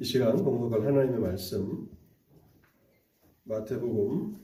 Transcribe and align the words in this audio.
이 0.00 0.04
시간 0.04 0.42
공독할 0.42 0.80
하나님의 0.80 1.20
말씀 1.20 1.86
마태복음 3.42 4.34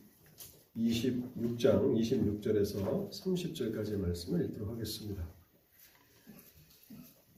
26장 0.77 1.95
26절에서 1.97 3.11
30절까지의 3.11 3.97
말씀을 3.97 4.45
읽도록 4.45 4.75
하겠습니다. 4.75 5.27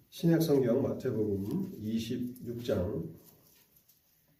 신약 0.08 0.42
성경 0.42 0.82
마태복음 0.82 1.80
26장 1.80 3.08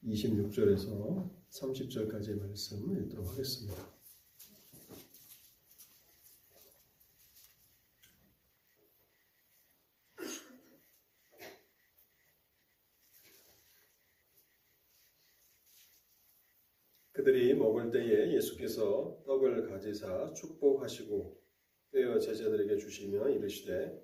26절에서 0.05 1.31
30절까지의 1.49 2.41
말씀을 2.41 3.05
읽도록 3.05 3.31
하겠습니다. 3.31 3.99
그들이 17.19 17.53
먹을 17.69 17.91
때에 17.91 18.35
예수께서 18.35 19.23
떡을 19.27 19.69
가지사 19.69 20.33
축복하시고 20.33 21.39
떼어 21.93 22.19
제자들에게 22.19 22.77
주시며 22.77 23.29
이르시되 23.31 24.03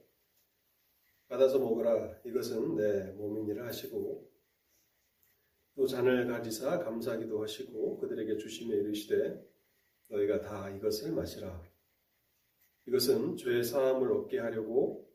받아서 1.28 1.59
먹으라. 1.59 2.20
이것은 2.24 2.77
내 2.77 3.12
몸이니라 3.12 3.66
하시고 3.66 4.30
또 5.77 5.86
잔을 5.86 6.27
가지사 6.27 6.78
감사기도 6.78 7.42
하시고 7.42 7.98
그들에게 7.98 8.36
주시며 8.36 8.74
이르시되 8.77 9.42
너희가 10.10 10.41
다 10.41 10.70
이것을 10.70 11.12
마시라. 11.12 11.62
이것은 12.86 13.36
죄 13.36 13.62
사함을 13.62 14.12
얻게 14.12 14.38
하려고 14.38 15.10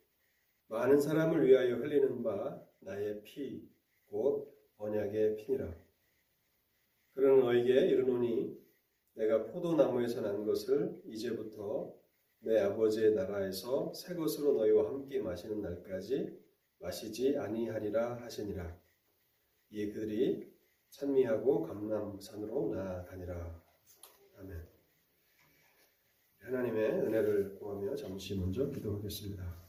많은 0.67 0.99
사람을 0.99 1.47
위하여 1.47 1.75
흘리는 1.75 2.23
바 2.23 2.61
나의 2.79 3.21
피 3.23 3.69
곧 4.07 4.51
언약의 4.77 5.35
피니라 5.35 5.71
그는 7.19 7.41
너에게 7.41 7.87
이르노니 7.87 8.57
내가 9.13 9.45
포도나무에서 9.47 10.21
난 10.21 10.45
것을 10.45 11.01
이제부터 11.05 11.93
내 12.39 12.59
아버지의 12.59 13.13
나라에서 13.13 13.93
새 13.93 14.15
것으로 14.15 14.53
너희와 14.53 14.87
함께 14.87 15.19
마시는 15.19 15.61
날까지 15.61 16.39
마시지 16.79 17.37
아니하리라 17.37 18.21
하시니라. 18.21 18.79
이에 19.71 19.91
그들이 19.91 20.49
찬미하고 20.89 21.63
감남산으로 21.63 22.73
나아가니라. 22.73 23.61
아멘. 24.37 24.67
하나님의 26.39 26.91
은혜를 27.01 27.59
구하며 27.59 27.95
잠시 27.95 28.39
먼저 28.39 28.69
기도하겠습니다. 28.69 29.68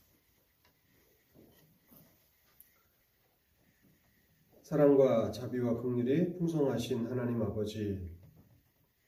사랑과 4.70 5.32
자비와 5.32 5.82
긍휼이 5.82 6.38
풍성하신 6.38 7.08
하나님 7.08 7.42
아버지, 7.42 8.08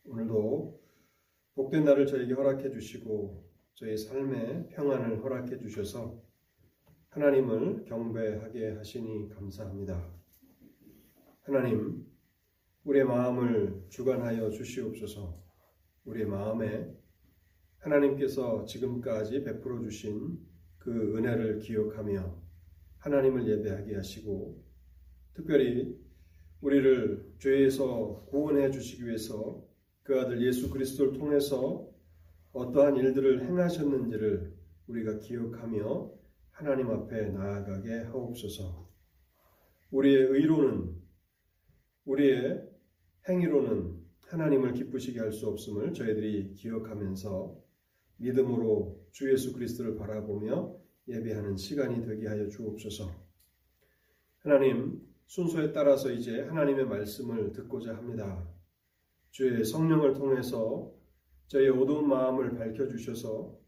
오늘도 0.04 0.76
복된 1.54 1.84
날을 1.84 2.04
저에게 2.04 2.32
허락해 2.32 2.68
주시고 2.68 3.48
저희 3.74 3.96
삶에 3.96 4.70
평안을 4.70 5.22
허락해 5.22 5.60
주셔서 5.60 6.20
하나님을 7.10 7.84
경배하게 7.84 8.70
하시니 8.72 9.28
감사합니다. 9.28 10.12
하나님, 11.42 12.08
우리의 12.82 13.04
마음을 13.04 13.84
주관하여 13.88 14.50
주시옵소서. 14.50 15.32
우리의 16.06 16.26
마음에 16.26 16.92
하나님께서 17.78 18.64
지금까지 18.64 19.44
베풀어 19.44 19.80
주신 19.80 20.40
그 20.78 21.16
은혜를 21.16 21.60
기억하며 21.60 22.36
하나님을 22.98 23.46
예배하게 23.46 23.94
하시고 23.94 24.71
특별히 25.34 25.98
우리를 26.60 27.34
죄에서 27.38 28.26
구원해 28.28 28.70
주시기 28.70 29.06
위해서 29.06 29.62
그 30.02 30.20
아들 30.20 30.44
예수 30.46 30.70
그리스도를 30.70 31.12
통해서 31.14 31.88
어떠한 32.52 32.96
일들을 32.96 33.44
행하셨는지를 33.44 34.54
우리가 34.86 35.18
기억하며 35.18 36.12
하나님 36.50 36.90
앞에 36.90 37.30
나아가게 37.30 38.02
하옵소서. 38.04 38.88
우리의 39.90 40.26
의로는 40.26 40.94
우리의 42.04 42.68
행위로는 43.28 44.02
하나님을 44.26 44.72
기쁘시게 44.72 45.20
할 45.20 45.32
수 45.32 45.48
없음을 45.48 45.92
저희들이 45.92 46.54
기억하면서 46.54 47.58
믿음으로 48.16 49.06
주 49.12 49.30
예수 49.30 49.52
그리스도를 49.52 49.96
바라보며 49.96 50.76
예배하는 51.08 51.56
시간이 51.56 52.04
되게 52.06 52.28
하여 52.28 52.48
주옵소서. 52.48 53.10
하나님, 54.38 55.00
순서에 55.26 55.72
따라서 55.72 56.10
이제 56.10 56.42
하나님의 56.42 56.86
말씀을 56.86 57.52
듣고자 57.52 57.96
합니다. 57.96 58.46
주의 59.30 59.64
성령을 59.64 60.14
통해서 60.14 60.92
저의 61.46 61.70
어두운 61.70 62.08
마음을 62.08 62.54
밝혀주셔서 62.56 63.58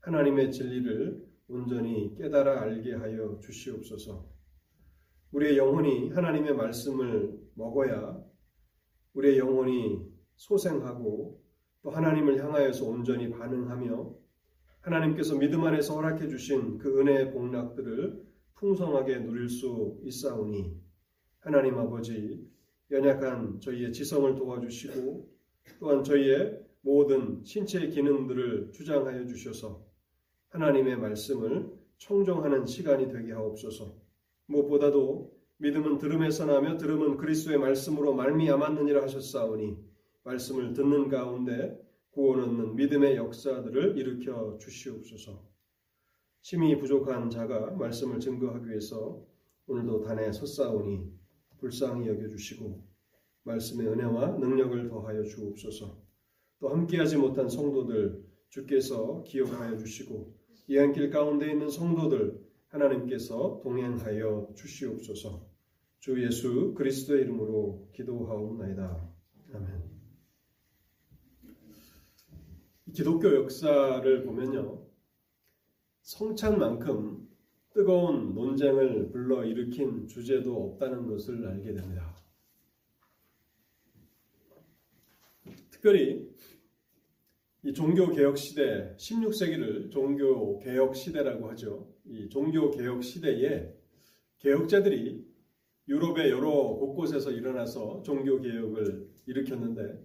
하나님의 0.00 0.52
진리를 0.52 1.26
온전히 1.48 2.14
깨달아 2.16 2.62
알게 2.62 2.94
하여 2.94 3.38
주시옵소서. 3.40 4.28
우리의 5.32 5.56
영혼이 5.56 6.10
하나님의 6.10 6.54
말씀을 6.54 7.38
먹어야 7.54 8.22
우리의 9.14 9.38
영혼이 9.38 10.12
소생하고 10.36 11.42
또 11.82 11.90
하나님을 11.90 12.42
향하여서 12.42 12.86
온전히 12.86 13.30
반응하며 13.30 14.14
하나님께서 14.80 15.36
믿음 15.36 15.64
안에서 15.64 15.94
허락해 15.94 16.28
주신 16.28 16.78
그 16.78 17.00
은혜의 17.00 17.32
복락들을 17.32 18.22
풍성하게 18.54 19.20
누릴 19.20 19.48
수 19.48 20.00
있사오니 20.04 20.80
하나님 21.42 21.76
아버지 21.76 22.48
연약한 22.88 23.58
저희의 23.58 23.92
지성을 23.92 24.36
도와주시고 24.36 25.28
또한 25.80 26.04
저희의 26.04 26.64
모든 26.82 27.42
신체의 27.42 27.90
기능들을 27.90 28.70
주장하여 28.70 29.26
주셔서 29.26 29.84
하나님의 30.50 30.98
말씀을 30.98 31.68
청정하는 31.98 32.66
시간이 32.66 33.08
되게 33.08 33.32
하옵소서. 33.32 33.92
무엇보다도 34.46 35.36
믿음은 35.56 35.98
들음에서 35.98 36.46
나며 36.46 36.76
들음은 36.76 37.16
그리스도의 37.16 37.58
말씀으로 37.58 38.14
말미암았느니라 38.14 39.02
하셨사오니 39.02 39.76
말씀을 40.22 40.74
듣는 40.74 41.08
가운데 41.08 41.76
구원 42.12 42.40
얻는 42.40 42.76
믿음의 42.76 43.16
역사들을 43.16 43.98
일으켜 43.98 44.58
주시옵소서. 44.60 45.42
심히 46.42 46.78
부족한 46.78 47.30
자가 47.30 47.72
말씀을 47.72 48.20
증거하기 48.20 48.68
위해서 48.68 49.26
오늘도 49.66 50.02
단에 50.02 50.30
섰사오니 50.30 51.21
불쌍히 51.62 52.08
여겨주시고 52.08 52.84
말씀의 53.44 53.86
은혜와 53.86 54.38
능력을 54.38 54.88
더하여 54.88 55.22
주옵소서. 55.22 55.96
또 56.58 56.68
함께하지 56.68 57.16
못한 57.16 57.48
성도들 57.48 58.24
주께서 58.48 59.22
기억하여 59.22 59.78
주시고 59.78 60.34
이 60.68 60.76
한길 60.76 61.10
가운데 61.10 61.50
있는 61.50 61.70
성도들 61.70 62.42
하나님께서 62.68 63.60
동행하여 63.62 64.52
주시옵소서. 64.56 65.46
주 66.00 66.22
예수 66.24 66.74
그리스도의 66.74 67.22
이름으로 67.22 67.88
기도하옵나이다. 67.92 69.08
아멘. 69.54 69.82
기독교 72.92 73.34
역사를 73.34 74.24
보면요. 74.24 74.84
성찬만큼 76.02 77.31
뜨거운 77.72 78.34
논쟁을 78.34 79.10
불러일으킨 79.10 80.06
주제도 80.06 80.64
없다는 80.64 81.06
것을 81.06 81.46
알게 81.46 81.72
됩니다. 81.72 82.14
특별히 85.70 86.30
이 87.64 87.72
종교 87.72 88.10
개혁 88.10 88.36
시대 88.36 88.94
16세기를 88.96 89.90
종교 89.90 90.58
개혁 90.58 90.94
시대라고 90.94 91.48
하죠. 91.50 91.88
이 92.04 92.28
종교 92.28 92.70
개혁 92.70 93.02
시대에 93.02 93.74
개혁자들이 94.38 95.24
유럽의 95.88 96.30
여러 96.30 96.50
곳곳에서 96.50 97.30
일어나서 97.30 98.02
종교 98.02 98.40
개혁을 98.40 99.08
일으켰는데 99.26 99.98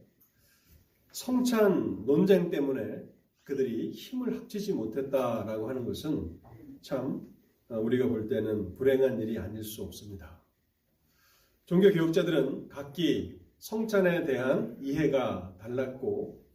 성찬 1.11 2.05
논쟁 2.05 2.49
때문에 2.49 3.03
그들이 3.43 3.91
힘을 3.91 4.37
합치지 4.37 4.73
못했다라고 4.73 5.69
하는 5.69 5.85
것은 5.85 6.39
참 6.81 7.05
어, 7.23 7.36
우리가 7.69 8.07
볼 8.07 8.27
때는 8.27 8.75
불행한 8.75 9.19
일이 9.19 9.37
아닐 9.37 9.63
수 9.63 9.83
없습니다. 9.83 10.41
종교 11.65 11.91
교육자들은 11.91 12.69
각기 12.69 13.39
성찬에 13.59 14.25
대한 14.25 14.77
이해가 14.79 15.55
달랐고 15.59 16.45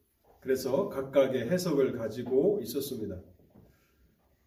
그래서 0.40 0.88
각각의 0.88 1.50
해석을 1.50 1.92
가지고 1.92 2.60
있었습니다. 2.62 3.20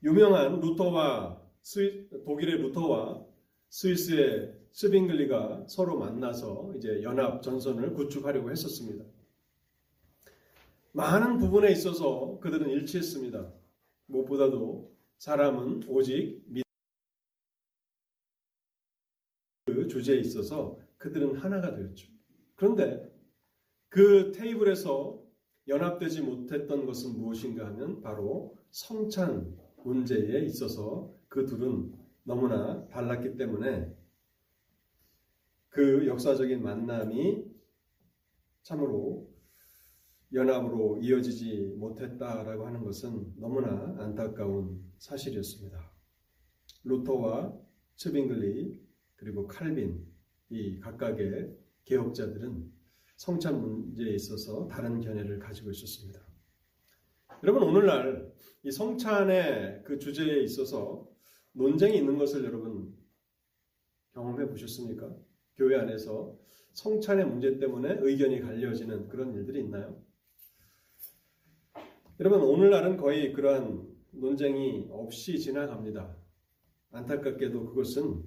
유명한 0.03 0.59
루터와 0.59 1.41
스위, 1.61 2.09
독일의 2.25 2.57
루터와 2.57 3.25
스위스의 3.69 4.53
스빙글리가 4.71 5.65
서로 5.67 5.97
만나서 5.97 6.73
이제 6.77 7.01
연합 7.01 7.41
전선을 7.41 7.93
구축하려고 7.93 8.51
했었습니다. 8.51 9.05
많은 10.91 11.37
부분에 11.37 11.71
있어서 11.71 12.39
그들은 12.41 12.69
일치했습니다. 12.69 13.51
무엇보다도 14.07 14.94
사람은 15.17 15.83
오직 15.87 16.45
주제에 19.95 20.17
있어서 20.19 20.77
그들은 20.97 21.37
하나가 21.37 21.73
되었죠. 21.73 22.11
그런데 22.55 23.11
그 23.89 24.31
테이블에서 24.33 25.23
연합되지 25.67 26.21
못했던 26.21 26.85
것은 26.85 27.17
무엇인가 27.17 27.65
하면 27.67 28.01
바로 28.01 28.57
성찬 28.71 29.57
문제에 29.83 30.41
있어서 30.41 31.13
그 31.27 31.45
둘은 31.45 31.93
너무나 32.23 32.87
달랐기 32.89 33.37
때문에 33.37 33.95
그 35.69 36.07
역사적인 36.07 36.61
만남이 36.61 37.45
참으로 38.63 39.33
연합으로 40.33 40.97
이어지지 40.97 41.75
못했다라고 41.77 42.65
하는 42.65 42.83
것은 42.83 43.33
너무나 43.37 43.95
안타까운 43.99 44.83
사실이었습니다. 45.05 45.91
루터와 46.83 47.53
츠빙글리 47.95 48.79
그리고 49.15 49.47
칼빈 49.47 50.03
이 50.49 50.79
각각의 50.79 51.55
개혁자들은 51.85 52.71
성찬 53.17 53.61
문제에 53.61 54.15
있어서 54.15 54.67
다른 54.67 54.99
견해를 54.99 55.39
가지고 55.39 55.69
있었습니다. 55.71 56.19
여러분 57.43 57.63
오늘날 57.63 58.33
이 58.63 58.71
성찬의 58.71 59.83
그 59.85 59.99
주제에 59.99 60.41
있어서 60.41 61.07
논쟁이 61.53 61.97
있는 61.97 62.17
것을 62.17 62.43
여러분 62.43 62.95
경험해 64.13 64.49
보셨습니까? 64.49 65.15
교회 65.55 65.77
안에서 65.77 66.37
성찬의 66.73 67.27
문제 67.27 67.57
때문에 67.59 67.97
의견이 68.01 68.41
갈려지는 68.41 69.07
그런 69.07 69.33
일들이 69.35 69.61
있나요? 69.61 70.01
여러분 72.19 72.41
오늘날은 72.41 72.97
거의 72.97 73.31
그러한 73.33 73.94
논쟁이 74.19 74.87
없이 74.89 75.39
지나갑니다. 75.39 76.15
안타깝게도 76.91 77.65
그것은 77.67 78.23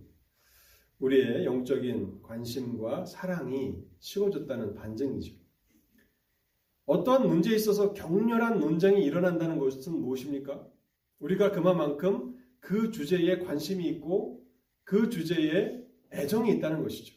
우리의 0.98 1.44
영적인 1.44 2.22
관심과 2.22 3.06
사랑이 3.06 3.76
식어졌다는 4.00 4.74
반증이죠. 4.74 5.34
어떠한 6.86 7.28
문제에 7.28 7.54
있어서 7.54 7.92
격렬한 7.92 8.60
논쟁이 8.60 9.04
일어난다는 9.04 9.58
것은 9.58 10.00
무엇입니까? 10.00 10.66
우리가 11.20 11.52
그만큼 11.52 12.36
그 12.60 12.90
주제에 12.90 13.38
관심이 13.40 13.86
있고 13.88 14.42
그 14.84 15.10
주제에 15.10 15.84
애정이 16.12 16.52
있다는 16.56 16.82
것이죠. 16.82 17.14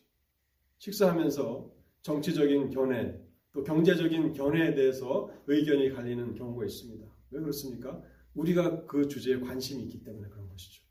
식사하면서 0.78 1.72
정치적인 2.02 2.72
견해, 2.72 3.16
또 3.54 3.64
경제적인 3.64 4.34
견해에 4.34 4.74
대해서 4.74 5.32
의견이 5.48 5.92
갈리는 5.92 6.36
경우가 6.36 6.66
있습니다. 6.66 7.06
왜 7.32 7.40
그렇습니까? 7.40 8.02
우리가 8.36 8.86
그 8.86 9.08
주제에 9.08 9.40
관심이 9.40 9.84
있기 9.84 10.04
때문에 10.04 10.28
그런 10.30 10.48
것이죠. 10.50 10.84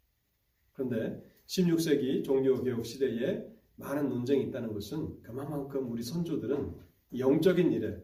그런데 0.72 1.24
16세기 1.46 2.24
종교개혁 2.24 2.84
시대에 2.84 3.44
많은 3.76 4.08
논쟁이 4.08 4.44
있다는 4.44 4.72
것은 4.72 5.22
그만큼 5.22 5.90
우리 5.90 6.02
선조들은 6.02 6.74
영적인 7.18 7.72
일에 7.72 8.02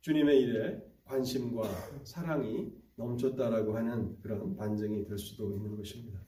주님의 0.00 0.40
일에 0.40 0.82
관심과 1.04 1.62
사랑이 2.04 2.72
넘쳤다라고 2.96 3.76
하는 3.76 4.18
그런 4.20 4.56
반증이 4.56 5.04
될 5.04 5.18
수도 5.18 5.54
있는 5.54 5.76
것입니다. 5.76 6.20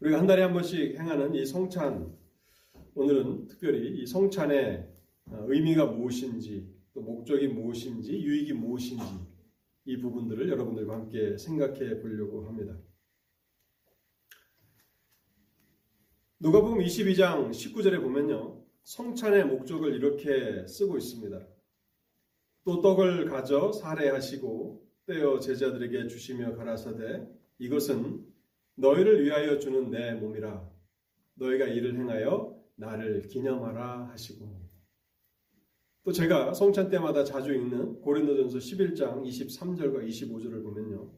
우리가 0.00 0.18
한 0.18 0.26
달에 0.26 0.42
한 0.42 0.52
번씩 0.52 0.98
행하는 0.98 1.34
이 1.34 1.44
성찬 1.44 2.16
오늘은 2.94 3.48
특별히 3.48 4.00
이 4.00 4.06
성찬의 4.06 4.88
의미가 5.26 5.86
무엇인지 5.86 6.74
또 6.92 7.02
목적이 7.02 7.48
무엇인지 7.48 8.12
유익이 8.12 8.54
무엇인지 8.54 9.04
이 9.90 9.98
부분들을 9.98 10.48
여러분들과 10.48 10.94
함께 10.94 11.36
생각해 11.36 11.98
보려고 11.98 12.46
합니다. 12.46 12.78
누가복음 16.38 16.78
22장 16.78 17.50
19절에 17.50 18.00
보면요. 18.00 18.64
성찬의 18.84 19.46
목적을 19.46 19.92
이렇게 19.94 20.64
쓰고 20.68 20.96
있습니다. 20.96 21.44
또 22.64 22.80
떡을 22.80 23.24
가져 23.24 23.72
살해하시고 23.72 24.88
떼어 25.06 25.40
제자들에게 25.40 26.06
주시며 26.06 26.54
가라사대 26.54 27.26
이것은 27.58 28.24
너희를 28.76 29.24
위하여 29.24 29.58
주는 29.58 29.90
내 29.90 30.14
몸이라 30.14 30.70
너희가 31.34 31.66
이를 31.66 31.98
행하여 31.98 32.56
나를 32.76 33.22
기념하라 33.22 34.10
하시고 34.10 34.59
또 36.02 36.12
제가 36.12 36.54
성찬 36.54 36.88
때마다 36.88 37.24
자주 37.24 37.52
읽는 37.52 38.00
고린도전서 38.00 38.58
11장 38.58 39.22
23절과 39.22 40.06
25절을 40.08 40.62
보면요. 40.62 41.12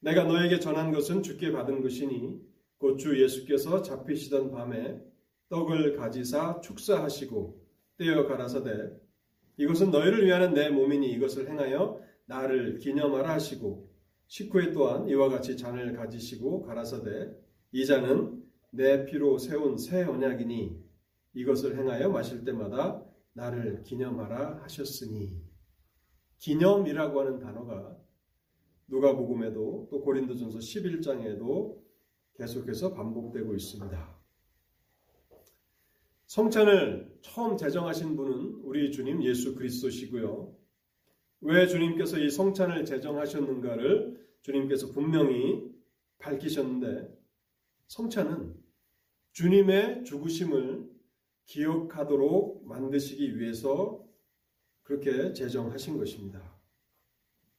내가 0.00 0.24
너에게 0.24 0.60
전한 0.60 0.92
것은 0.92 1.22
주께 1.22 1.50
받은 1.52 1.82
것이니 1.82 2.40
곧 2.78 2.96
주 2.96 3.20
예수께서 3.22 3.82
잡히시던 3.82 4.52
밤에 4.52 4.98
떡을 5.50 5.96
가지사 5.96 6.60
축사하시고 6.60 7.60
떼어 7.98 8.26
가라사대 8.26 8.90
이것은 9.58 9.90
너희를 9.90 10.24
위하는 10.24 10.54
내 10.54 10.70
몸이니 10.70 11.10
이것을 11.12 11.50
행하여 11.50 12.00
나를 12.26 12.78
기념하라 12.78 13.34
하시고 13.34 13.90
식후에 14.28 14.70
또한 14.72 15.08
이와 15.08 15.28
같이 15.28 15.56
잔을 15.56 15.92
가지시고 15.94 16.62
가라사대 16.62 17.32
이 17.72 17.84
잔은 17.84 18.42
내 18.70 19.04
피로 19.04 19.36
세운 19.36 19.76
새 19.76 20.04
언약이니 20.04 20.78
이것을 21.34 21.76
행하여 21.76 22.08
마실 22.08 22.44
때마다 22.44 23.04
나를 23.32 23.82
기념하라 23.82 24.62
하셨으니 24.62 25.42
기념이라고 26.38 27.20
하는 27.20 27.38
단어가 27.38 27.96
누가복음에도 28.88 29.88
또 29.90 30.00
고린도전서 30.00 30.58
11장에도 30.58 31.80
계속해서 32.34 32.94
반복되고 32.94 33.54
있습니다. 33.54 34.20
성찬을 36.26 37.18
처음 37.22 37.56
제정하신 37.56 38.16
분은 38.16 38.60
우리 38.62 38.92
주님 38.92 39.22
예수 39.24 39.54
그리스도시고요. 39.54 40.56
왜 41.42 41.66
주님께서 41.66 42.18
이 42.18 42.30
성찬을 42.30 42.84
제정하셨는가를 42.84 44.28
주님께서 44.42 44.92
분명히 44.92 45.70
밝히셨는데 46.18 47.18
성찬은 47.88 48.54
주님의 49.32 50.04
죽으심을 50.04 50.89
기억하도록 51.50 52.64
만드시기 52.68 53.36
위해서 53.36 54.06
그렇게 54.84 55.32
제정하신 55.32 55.98
것입니다. 55.98 56.40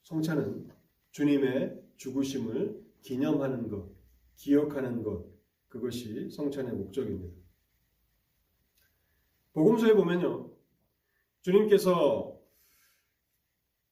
성찬은 0.03 0.69
주님의 1.11 1.83
죽으심을 1.97 2.81
기념하는 3.01 3.67
것, 3.67 3.89
기억하는 4.37 5.03
것, 5.03 5.25
그것이 5.67 6.29
성찬의 6.29 6.73
목적입니다. 6.73 7.35
복음서에 9.51 9.93
보면요. 9.93 10.49
주님께서 11.41 12.39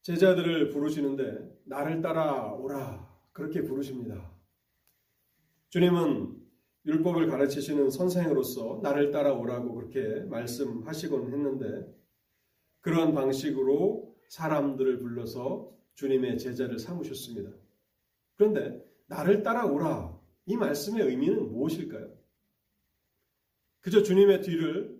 제자들을 0.03 0.69
부르시는데 0.69 1.61
나를 1.65 2.01
따라오라 2.01 3.19
그렇게 3.33 3.63
부르십니다. 3.63 4.31
주님은 5.67 6.38
율법을 6.89 7.27
가르치시는 7.27 7.91
선생으로서 7.91 8.79
나를 8.81 9.11
따라오라고 9.11 9.75
그렇게 9.75 10.21
말씀하시곤 10.25 11.31
했는데 11.31 11.87
그런 12.81 13.13
방식으로 13.13 14.15
사람들을 14.27 14.97
불러서 14.97 15.71
주님의 15.93 16.39
제자를 16.39 16.79
삼으셨습니다. 16.79 17.51
그런데 18.37 18.83
나를 19.05 19.43
따라오라 19.43 20.17
이 20.47 20.57
말씀의 20.57 21.05
의미는 21.05 21.51
무엇일까요? 21.51 22.11
그저 23.81 24.01
주님의 24.01 24.41
뒤를 24.41 24.99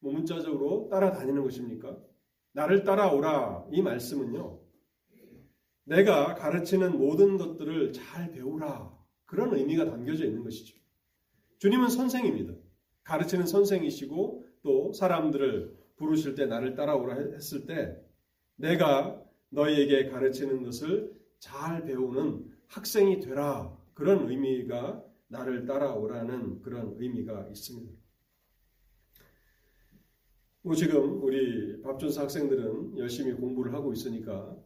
문자적으로 0.00 0.88
따라다니는 0.90 1.42
것입니까? 1.42 1.98
나를 2.52 2.84
따라오라 2.84 3.68
이 3.72 3.80
말씀은요. 3.80 4.60
내가 5.84 6.34
가르치는 6.34 6.98
모든 6.98 7.38
것들을 7.38 7.92
잘 7.92 8.30
배우라 8.30 8.94
그런 9.24 9.54
의미가 9.54 9.86
담겨져 9.86 10.26
있는 10.26 10.44
것이죠. 10.44 10.81
주님은 11.62 11.90
선생입니다. 11.90 12.54
가르치는 13.04 13.46
선생이시고 13.46 14.44
또 14.64 14.92
사람들을 14.92 15.78
부르실 15.94 16.34
때 16.34 16.46
나를 16.46 16.74
따라오라 16.74 17.14
했을 17.34 17.66
때 17.66 17.96
내가 18.56 19.22
너희에게 19.50 20.08
가르치는 20.08 20.64
것을 20.64 21.12
잘 21.38 21.84
배우는 21.84 22.50
학생이 22.66 23.20
되라 23.20 23.78
그런 23.94 24.28
의미가 24.28 25.04
나를 25.28 25.64
따라오라는 25.64 26.62
그런 26.62 26.96
의미가 26.98 27.46
있습니다. 27.50 27.92
뭐 30.62 30.74
지금 30.74 31.22
우리 31.22 31.80
밥준수 31.80 32.22
학생들은 32.22 32.98
열심히 32.98 33.34
공부를 33.34 33.72
하고 33.72 33.92
있으니까 33.92 34.56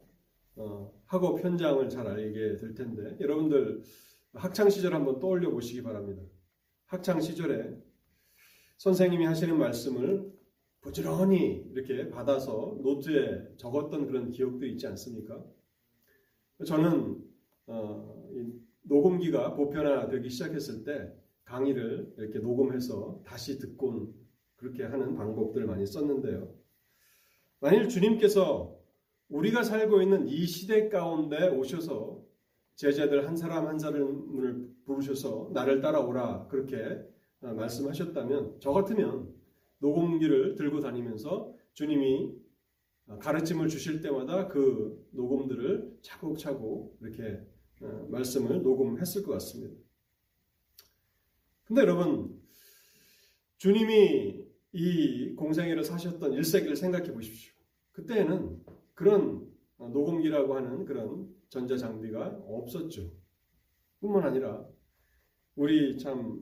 어, 0.55 0.91
학업 1.05 1.43
현장을 1.43 1.87
잘 1.89 2.07
알게 2.07 2.55
될 2.55 2.73
텐데 2.73 3.17
여러분들 3.19 3.83
학창 4.33 4.71
시절 4.71 4.95
한번 4.95 5.19
떠올려 5.19 5.51
보시기 5.51 5.83
바랍니다. 5.83 6.23
학창 6.87 7.19
시절에 7.19 7.77
선생님이 8.77 9.25
하시는 9.25 9.57
말씀을 9.57 10.31
부지런히 10.79 11.65
이렇게 11.73 12.09
받아서 12.09 12.77
노트에 12.81 13.57
적었던 13.57 14.07
그런 14.07 14.31
기억도 14.31 14.65
있지 14.65 14.87
않습니까? 14.87 15.43
저는 16.65 17.21
어, 17.67 18.31
녹음기가 18.83 19.55
보편화되기 19.55 20.29
시작했을 20.29 20.85
때 20.85 21.13
강의를 21.43 22.13
이렇게 22.17 22.39
녹음해서 22.39 23.21
다시 23.25 23.59
듣곤 23.59 24.13
그렇게 24.55 24.83
하는 24.83 25.15
방법들을 25.15 25.67
많이 25.67 25.85
썼는데요. 25.85 26.55
만일 27.59 27.89
주님께서 27.89 28.79
우리가 29.27 29.63
살고 29.63 30.01
있는 30.01 30.27
이 30.27 30.45
시대 30.45 30.87
가운데 30.87 31.49
오셔서 31.49 32.23
제자들 32.75 33.27
한 33.27 33.35
사람 33.35 33.67
한 33.67 33.77
사람을 33.77 34.76
부르셔서 34.87 35.51
나를 35.53 35.81
따라오라 35.81 36.47
그렇게 36.47 36.77
말씀하셨다면 37.41 38.57
저 38.59 38.71
같으면 38.71 39.35
녹음기를 39.79 40.55
들고 40.55 40.79
다니면서 40.79 41.53
주님이 41.73 42.33
가르침을 43.19 43.67
주실 43.67 44.01
때마다 44.01 44.47
그 44.47 45.07
녹음들을 45.11 45.99
차곡차곡 46.01 46.97
이렇게 47.01 47.45
말씀을 48.09 48.63
녹음했을 48.63 49.23
것 49.23 49.33
같습니다. 49.33 49.79
근데 51.65 51.81
여러분, 51.81 52.41
주님이 53.57 54.45
이 54.71 55.35
공생애를 55.35 55.83
사셨던 55.83 56.31
1세기를 56.31 56.75
생각해 56.75 57.13
보십시오. 57.13 57.53
그때는 57.91 58.63
그런 58.93 59.47
녹음기라고 59.77 60.55
하는 60.55 60.85
그런 60.85 61.33
전자장비가 61.49 62.43
없었죠. 62.47 63.11
뿐만 63.99 64.23
아니라 64.23 64.65
우리 65.57 65.97
참 65.97 66.39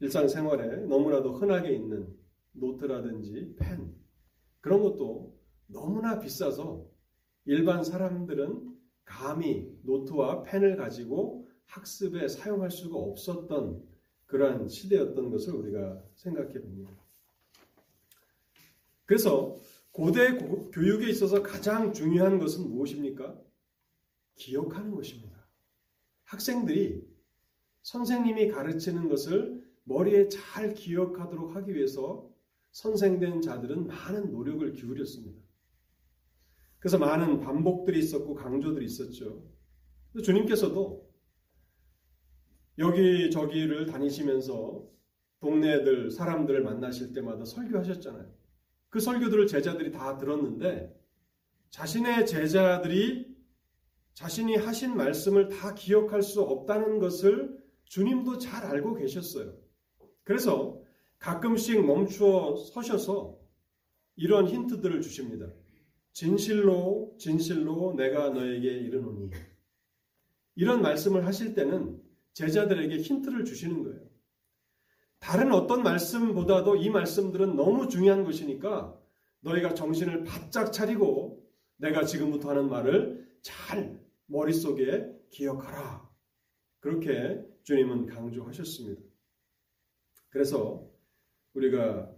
일상생활에 0.00 0.86
너무나도 0.86 1.34
흔하게 1.34 1.74
있는 1.74 2.08
노트라든지 2.52 3.54
펜 3.58 3.94
그런 4.62 4.82
것도 4.82 5.38
너무나 5.66 6.18
비싸서 6.18 6.88
일반 7.44 7.84
사람들은 7.84 8.74
감히 9.04 9.78
노트와 9.82 10.44
펜을 10.44 10.76
가지고 10.76 11.46
학습에 11.66 12.28
사용할 12.28 12.70
수가 12.70 12.96
없었던 12.96 13.86
그러한 14.24 14.68
시대였던 14.68 15.30
것을 15.30 15.52
우리가 15.52 16.02
생각해 16.14 16.54
봅니다. 16.54 16.90
그래서 19.04 19.54
고대 19.90 20.38
교육에 20.72 21.10
있어서 21.10 21.42
가장 21.42 21.92
중요한 21.92 22.38
것은 22.38 22.70
무엇입니까? 22.70 23.38
기억하는 24.36 24.94
것입니다. 24.94 25.46
학생들이 26.24 27.13
선생님이 27.84 28.48
가르치는 28.48 29.08
것을 29.08 29.62
머리에 29.84 30.28
잘 30.28 30.72
기억하도록 30.72 31.54
하기 31.54 31.74
위해서 31.74 32.30
선생된 32.72 33.42
자들은 33.42 33.86
많은 33.86 34.32
노력을 34.32 34.72
기울였습니다. 34.72 35.38
그래서 36.78 36.98
많은 36.98 37.40
반복들이 37.40 37.98
있었고 37.98 38.34
강조들이 38.34 38.86
있었죠. 38.86 39.44
주님께서도 40.22 41.08
여기저기를 42.78 43.86
다니시면서 43.86 44.88
동네들 45.40 46.10
사람들을 46.10 46.62
만나실 46.62 47.12
때마다 47.12 47.44
설교하셨잖아요. 47.44 48.32
그 48.88 48.98
설교들을 48.98 49.46
제자들이 49.46 49.92
다 49.92 50.16
들었는데 50.16 50.98
자신의 51.68 52.26
제자들이 52.26 53.34
자신이 54.14 54.56
하신 54.56 54.96
말씀을 54.96 55.48
다 55.48 55.74
기억할 55.74 56.22
수 56.22 56.40
없다는 56.40 56.98
것을 56.98 57.63
주님도 57.94 58.38
잘 58.38 58.64
알고 58.64 58.96
계셨어요. 58.96 59.54
그래서 60.24 60.82
가끔씩 61.20 61.86
멈추어 61.86 62.56
서셔서 62.56 63.38
이런 64.16 64.48
힌트들을 64.48 65.00
주십니다. 65.00 65.46
진실로 66.12 67.14
진실로 67.20 67.94
내가 67.96 68.30
너에게 68.30 68.66
이르노니 68.66 69.30
이런 70.56 70.82
말씀을 70.82 71.24
하실 71.24 71.54
때는 71.54 72.02
제자들에게 72.32 72.96
힌트를 72.96 73.44
주시는 73.44 73.84
거예요. 73.84 74.00
다른 75.20 75.52
어떤 75.52 75.84
말씀보다도 75.84 76.74
이 76.74 76.90
말씀들은 76.90 77.54
너무 77.54 77.88
중요한 77.88 78.24
것이니까 78.24 79.00
너희가 79.38 79.74
정신을 79.74 80.24
바짝 80.24 80.72
차리고 80.72 81.46
내가 81.76 82.04
지금부터 82.04 82.50
하는 82.50 82.68
말을 82.68 83.38
잘 83.40 84.00
머릿속에 84.26 85.12
기억하라. 85.30 86.10
그렇게 86.80 87.53
주님은 87.64 88.06
강조하셨습니다. 88.06 89.02
그래서 90.28 90.88
우리가 91.54 92.14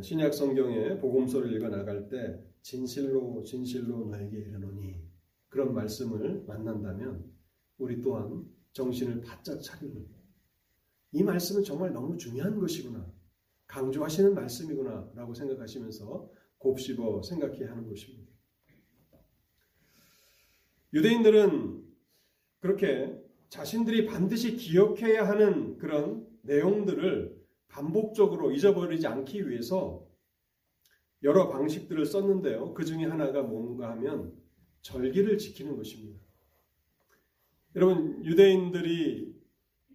신약 0.00 0.34
성경의 0.34 1.00
복음서를 1.00 1.52
읽어 1.54 1.68
나갈 1.68 2.08
때 2.08 2.42
진실로 2.62 3.42
진실로 3.42 4.06
너에게 4.06 4.38
이르노니 4.38 5.02
그런 5.48 5.74
말씀을 5.74 6.44
만난다면 6.46 7.30
우리 7.78 8.00
또한 8.00 8.46
정신을 8.72 9.20
바짝 9.22 9.60
차리고 9.60 10.06
이 11.12 11.22
말씀은 11.22 11.62
정말 11.62 11.92
너무 11.92 12.16
중요한 12.16 12.58
것이구나. 12.58 13.10
강조하시는 13.66 14.34
말씀이구나. 14.34 15.12
라고 15.14 15.34
생각하시면서 15.34 16.30
곱씹어 16.58 17.22
생각해야 17.22 17.70
하는 17.70 17.86
것입니다. 17.88 18.32
유대인들은 20.94 21.82
그렇게 22.60 23.22
자신들이 23.52 24.06
반드시 24.06 24.56
기억해야 24.56 25.28
하는 25.28 25.76
그런 25.76 26.26
내용들을 26.40 27.38
반복적으로 27.68 28.50
잊어버리지 28.50 29.06
않기 29.06 29.46
위해서 29.46 30.08
여러 31.22 31.50
방식들을 31.50 32.06
썼는데요. 32.06 32.72
그 32.72 32.86
중에 32.86 33.04
하나가 33.04 33.42
뭔가 33.42 33.90
하면 33.90 34.32
절기를 34.80 35.36
지키는 35.36 35.76
것입니다. 35.76 36.18
여러분 37.76 38.24
유대인들이 38.24 39.38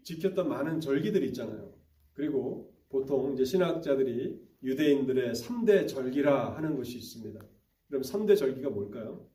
지켰던 0.04 0.48
많은 0.48 0.80
절기들이 0.80 1.26
있잖아요. 1.30 1.74
그리고 2.14 2.72
보통 2.90 3.34
이제 3.34 3.44
신학자들이 3.44 4.40
유대인들의 4.62 5.34
3대 5.34 5.88
절기라 5.88 6.56
하는 6.56 6.78
것이 6.78 6.96
있습니다. 7.00 7.44
그럼 7.88 8.02
3대 8.04 8.38
절기가 8.38 8.70
뭘까요? 8.70 9.28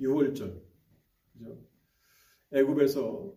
6월절. 0.00 0.62
그죠? 1.34 1.67
애굽에서 2.52 3.34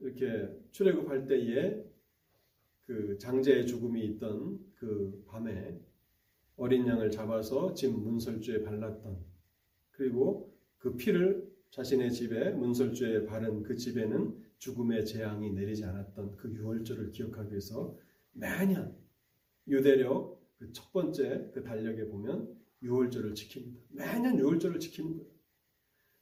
이렇게 0.00 0.48
출애굽할 0.72 1.26
때에 1.26 1.84
그 2.86 3.16
장제의 3.18 3.66
죽음이 3.66 4.04
있던 4.04 4.58
그 4.74 5.24
밤에 5.26 5.80
어린 6.56 6.86
양을 6.86 7.10
잡아서 7.10 7.74
집 7.74 7.88
문설주에 7.88 8.62
발랐던 8.62 9.18
그리고 9.92 10.54
그 10.78 10.96
피를 10.96 11.50
자신의 11.70 12.12
집에 12.12 12.50
문설주에 12.50 13.24
바른 13.24 13.62
그 13.62 13.76
집에는 13.76 14.44
죽음의 14.58 15.04
재앙이 15.06 15.52
내리지 15.52 15.84
않았던 15.84 16.36
그 16.36 16.52
유월절을 16.52 17.10
기억하기 17.10 17.50
위해서 17.50 17.96
매년 18.32 18.96
유대력 19.66 20.44
그 20.58 20.72
첫 20.72 20.92
번째 20.92 21.50
그 21.52 21.62
달력에 21.62 22.06
보면 22.06 22.56
유월절을 22.82 23.34
지킵니다. 23.34 23.76
매년 23.90 24.38
유월절을 24.38 24.80
지키는 24.80 25.16
거예요. 25.16 25.30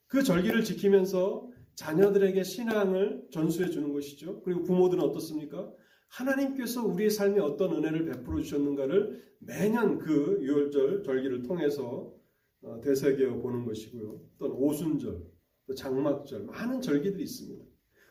그 0.07 0.23
절기를 0.23 0.63
지키면서 0.63 1.49
자녀들에게 1.75 2.43
신앙을 2.43 3.27
전수해 3.31 3.69
주는 3.69 3.91
것이죠. 3.93 4.41
그리고 4.43 4.63
부모들은 4.63 5.03
어떻습니까? 5.03 5.71
하나님께서 6.07 6.85
우리의 6.85 7.09
삶에 7.09 7.39
어떤 7.39 7.73
은혜를 7.73 8.05
베풀어 8.05 8.41
주셨는가를 8.41 9.23
매년 9.39 9.97
그 9.97 10.37
유월절 10.41 11.03
절기를 11.03 11.43
통해서 11.43 12.13
어, 12.61 12.79
되새겨 12.81 13.39
보는 13.39 13.65
것이고요. 13.65 14.21
또는 14.39 14.55
오순절, 14.55 15.21
또 15.67 15.75
장막절, 15.75 16.45
많은 16.45 16.81
절기들이 16.81 17.23
있습니다. 17.23 17.65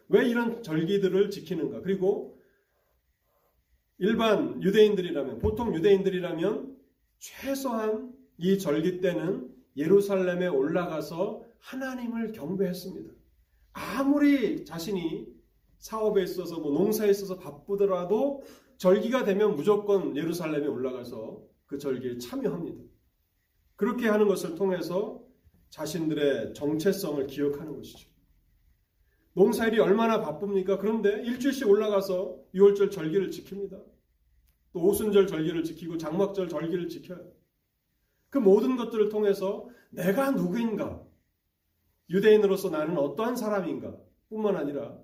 왜 0.08 0.28
이런 0.28 0.62
절기들을 0.62 1.30
지키는가? 1.30 1.80
그리고 1.80 2.38
일반 3.98 4.62
유대인들이라면, 4.62 5.38
보통 5.38 5.74
유대인들이라면 5.74 6.76
최소한 7.18 8.12
이 8.36 8.58
절기 8.58 9.00
때는 9.00 9.48
예루살렘에 9.76 10.48
올라가서 10.48 11.44
하나님을 11.60 12.32
경배했습니다. 12.32 13.21
아무리 13.72 14.64
자신이 14.64 15.26
사업에 15.78 16.22
있어서 16.22 16.60
뭐 16.60 16.72
농사에 16.72 17.10
있어서 17.10 17.38
바쁘더라도 17.38 18.42
절기가 18.76 19.24
되면 19.24 19.56
무조건 19.56 20.16
예루살렘에 20.16 20.66
올라가서 20.66 21.42
그 21.66 21.78
절기에 21.78 22.18
참여합니다. 22.18 22.82
그렇게 23.76 24.08
하는 24.08 24.28
것을 24.28 24.54
통해서 24.54 25.22
자신들의 25.70 26.54
정체성을 26.54 27.26
기억하는 27.26 27.76
것이죠. 27.76 28.10
농사일이 29.34 29.80
얼마나 29.80 30.20
바쁩니까? 30.20 30.78
그런데 30.78 31.22
일주일씩 31.22 31.66
올라가서 31.68 32.38
6월절 32.54 32.90
절기를 32.90 33.30
지킵니다. 33.30 33.82
또 34.72 34.80
오순절 34.82 35.26
절기를 35.26 35.64
지키고 35.64 35.96
장막절 35.96 36.48
절기를 36.48 36.88
지켜요. 36.88 37.32
그 38.28 38.38
모든 38.38 38.76
것들을 38.76 39.08
통해서 39.08 39.68
내가 39.90 40.30
누구인가? 40.30 41.02
유대인으로서 42.12 42.70
나는 42.70 42.96
어떠한 42.98 43.36
사람인가? 43.36 43.96
뿐만 44.28 44.56
아니라 44.56 44.98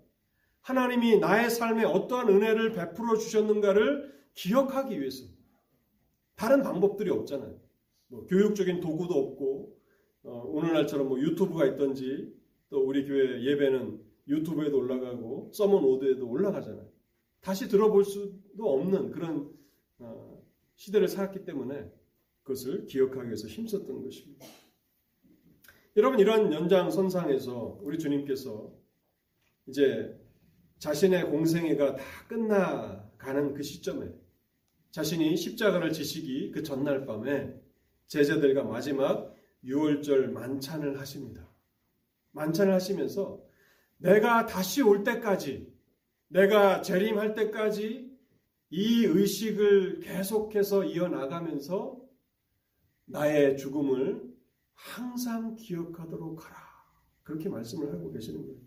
하나님이 0.61 1.19
나의 1.19 1.51
삶에 1.51 1.85
어떠한 1.85 2.29
은혜를 2.29 2.73
베풀어 2.73 3.17
주셨는가를 3.17 4.15
기억하기 4.35 5.01
위해서 5.01 5.25
다른 6.37 6.63
방법들이 6.63 7.11
없잖아요. 7.11 7.59
뭐 8.09 8.25
교육적인 8.27 8.81
도구도 8.81 9.15
없고 9.15 9.79
어, 10.25 10.43
오늘날처럼 10.47 11.09
뭐 11.09 11.19
유튜브가 11.19 11.67
있던지 11.67 12.33
또 12.71 12.87
우리 12.87 13.07
교회 13.07 13.43
예배는 13.43 14.01
유튜브에도 14.29 14.79
올라가고 14.79 15.51
서먼 15.55 15.83
오드에도 15.85 16.29
올라가잖아요. 16.29 16.87
다시 17.41 17.69
들어볼 17.69 18.05
수도 18.05 18.73
없는 18.73 19.11
그런 19.11 19.51
어, 19.99 20.43
시대를 20.77 21.09
살았기 21.09 21.45
때문에 21.45 21.91
그것을 22.43 22.87
기억하기 22.87 23.27
위해서 23.27 23.49
힘썼던 23.49 24.03
것입니다. 24.03 24.47
여러분 25.99 26.21
이런 26.21 26.53
연장선상에서 26.53 27.81
우리 27.83 27.99
주님께서 27.99 28.73
이제 29.67 30.17
자신의 30.79 31.25
공생애가 31.25 31.97
다 31.97 32.05
끝나가는 32.29 33.53
그 33.53 33.65
시점에 33.65 34.09
자신이 34.93 35.37
십자가를 35.37 35.93
지시기 35.93 36.53
그 36.53 36.63
전날 36.63 37.05
밤에 37.05 37.53
제자들과 38.07 38.63
마지막 38.63 39.35
6월절 39.65 40.31
만찬을 40.31 41.01
하십니다. 41.01 41.53
만찬을 42.31 42.73
하시면서 42.73 43.43
내가 43.97 44.47
다시 44.47 44.83
올 44.83 45.03
때까지 45.03 45.67
내가 46.29 46.81
재림할 46.81 47.35
때까지 47.35 48.09
이 48.71 49.05
의식을 49.05 49.99
계속해서 49.99 50.85
이어나가면서 50.85 52.01
나의 53.07 53.57
죽음을 53.57 54.28
항상 54.79 55.57
기억하도록 55.57 56.45
하라. 56.45 56.57
그렇게 57.25 57.49
말씀을 57.49 57.93
하고 57.93 58.13
계시는 58.13 58.47
거예요. 58.47 58.61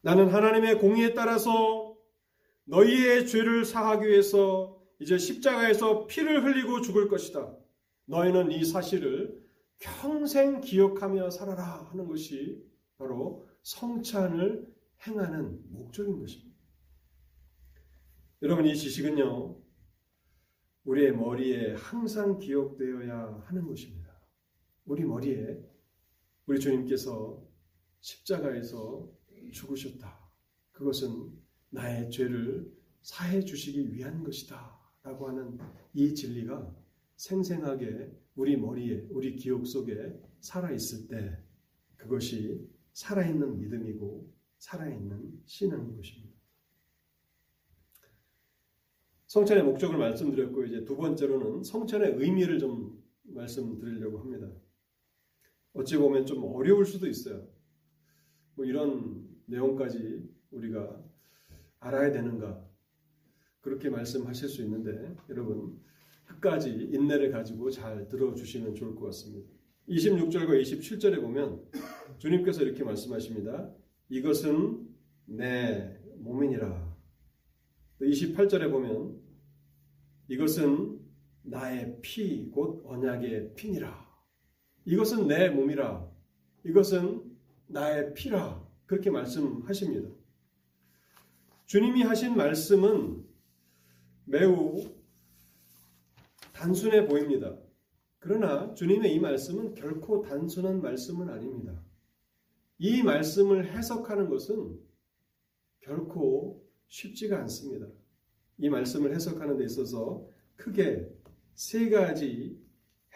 나는 0.00 0.28
하나님의 0.28 0.78
공의에 0.78 1.12
따라서 1.12 1.96
너희의 2.64 3.26
죄를 3.26 3.64
사하기 3.64 4.06
위해서 4.08 4.82
이제 4.98 5.18
십자가에서 5.18 6.06
피를 6.06 6.42
흘리고 6.42 6.80
죽을 6.80 7.08
것이다. 7.08 7.54
너희는 8.06 8.50
이 8.50 8.64
사실을 8.64 9.40
평생 9.78 10.60
기억하며 10.60 11.30
살아라 11.30 11.88
하는 11.90 12.06
것이 12.08 12.64
바로 12.96 13.46
성찬을 13.62 14.66
행하는 15.06 15.60
목적인 15.70 16.18
것입니다. 16.18 16.56
여러분 18.40 18.66
이 18.66 18.74
지식은요. 18.74 19.56
우리의 20.84 21.12
머리에 21.16 21.74
항상 21.74 22.38
기억되어야 22.38 23.44
하는 23.46 23.66
것입니다. 23.66 24.10
우리 24.84 25.04
머리에 25.04 25.62
우리 26.46 26.58
주님께서 26.58 27.42
십자가에서 28.00 29.08
죽으셨다. 29.52 30.18
그것은 30.72 31.32
나의 31.70 32.10
죄를 32.10 32.72
사해 33.02 33.44
주시기 33.44 33.92
위한 33.92 34.22
것이다. 34.24 34.78
라고 35.02 35.28
하는 35.28 35.58
이 35.94 36.14
진리가 36.14 36.74
생생하게 37.16 38.12
우리 38.34 38.56
머리에, 38.56 39.06
우리 39.10 39.36
기억 39.36 39.66
속에 39.66 40.20
살아있을 40.40 41.08
때 41.08 41.38
그것이 41.96 42.68
살아있는 42.92 43.58
믿음이고 43.58 44.32
살아있는 44.58 45.42
신앙인 45.44 45.96
것입니다. 45.96 46.31
성찬의 49.32 49.64
목적을 49.64 49.96
말씀드렸고 49.96 50.64
이제 50.64 50.84
두 50.84 50.94
번째로는 50.94 51.62
성찬의 51.62 52.16
의미를 52.16 52.58
좀 52.58 53.02
말씀드리려고 53.22 54.18
합니다. 54.18 54.46
어찌 55.72 55.96
보면 55.96 56.26
좀 56.26 56.44
어려울 56.44 56.84
수도 56.84 57.08
있어요. 57.08 57.48
뭐 58.54 58.66
이런 58.66 59.26
내용까지 59.46 60.28
우리가 60.50 61.02
알아야 61.78 62.12
되는가 62.12 62.62
그렇게 63.62 63.88
말씀하실 63.88 64.50
수 64.50 64.62
있는데 64.64 65.16
여러분 65.30 65.80
끝까지 66.26 66.68
인내를 66.92 67.30
가지고 67.30 67.70
잘 67.70 68.06
들어주시면 68.08 68.74
좋을 68.74 68.94
것 68.94 69.06
같습니다. 69.06 69.48
26절과 69.88 70.60
27절에 70.60 71.22
보면 71.22 71.70
주님께서 72.18 72.64
이렇게 72.64 72.84
말씀하십니다. 72.84 73.72
이것은 74.10 74.88
내 75.24 75.98
몸이니라. 76.18 76.92
28절에 78.02 78.70
보면 78.70 79.21
이것은 80.32 80.98
나의 81.42 82.00
피, 82.00 82.48
곧 82.50 82.82
언약의 82.86 83.54
피니라. 83.54 84.10
이것은 84.86 85.26
내 85.26 85.50
몸이라. 85.50 86.10
이것은 86.64 87.36
나의 87.66 88.14
피라. 88.14 88.66
그렇게 88.86 89.10
말씀하십니다. 89.10 90.08
주님이 91.66 92.04
하신 92.04 92.34
말씀은 92.34 93.26
매우 94.24 94.82
단순해 96.54 97.06
보입니다. 97.06 97.54
그러나 98.18 98.72
주님의 98.72 99.14
이 99.14 99.20
말씀은 99.20 99.74
결코 99.74 100.22
단순한 100.22 100.80
말씀은 100.80 101.28
아닙니다. 101.28 101.78
이 102.78 103.02
말씀을 103.02 103.70
해석하는 103.70 104.30
것은 104.30 104.80
결코 105.80 106.66
쉽지가 106.88 107.38
않습니다. 107.40 107.86
이 108.62 108.68
말씀을 108.68 109.12
해석하는 109.12 109.56
데 109.56 109.64
있어서 109.64 110.24
크게 110.54 111.12
세 111.52 111.90
가지 111.90 112.56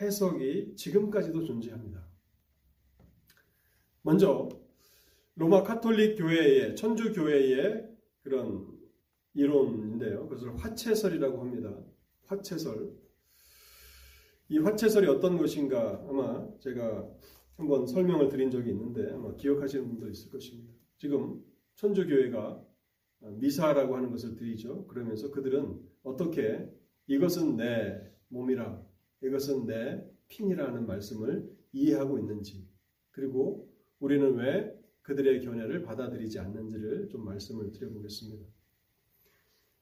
해석이 0.01 0.75
지금까지도 0.75 1.45
존재합니다. 1.45 2.05
먼저 4.03 4.49
로마 5.37 5.63
카톨릭 5.63 6.19
교회의 6.19 6.75
천주 6.75 7.13
교회의 7.13 7.89
그런 8.23 8.77
이론인데요. 9.35 10.29
그것을 10.29 10.57
화채설이라고 10.57 11.39
합니다. 11.39 11.79
화채설. 12.25 12.93
이 14.49 14.59
화채설이 14.59 15.07
어떤 15.07 15.39
것인가 15.39 16.05
아마 16.09 16.45
제가 16.59 17.09
한번 17.57 17.87
설명을 17.87 18.29
드린 18.31 18.51
적이 18.51 18.71
있는데 18.71 19.13
아마 19.13 19.33
기억하시는 19.37 19.87
분도 19.87 20.09
있을 20.09 20.29
것입니다. 20.29 20.75
지금 20.97 21.41
천주교회가 21.77 22.66
미사라고 23.21 23.97
하는 23.97 24.11
것을 24.11 24.37
드리죠. 24.37 24.87
그러면서 24.87 25.31
그들은 25.31 25.81
어떻게 26.03 26.69
이것은 27.07 27.57
내 27.57 28.01
몸이라 28.29 28.83
이것은 29.23 29.67
내 29.67 30.05
핀이라는 30.29 30.87
말씀을 30.87 31.51
이해하고 31.73 32.19
있는지 32.19 32.69
그리고 33.11 33.69
우리는 34.01 34.35
왜 34.37 34.77
그들의 35.03 35.41
견해를 35.41 35.83
받아들이지 35.83 36.39
않는지를 36.39 37.09
좀 37.09 37.25
말씀을 37.25 37.71
드려보겠습니다. 37.71 38.45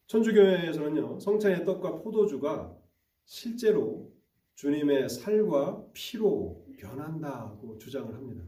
천주교회에서는요, 0.06 1.18
성찬의 1.18 1.64
떡과 1.64 2.02
포도주가 2.02 2.78
실제로 3.24 4.12
주님의 4.54 5.08
살과 5.08 5.86
피로 5.94 6.66
변한다고 6.76 7.78
주장을 7.78 8.14
합니다. 8.14 8.44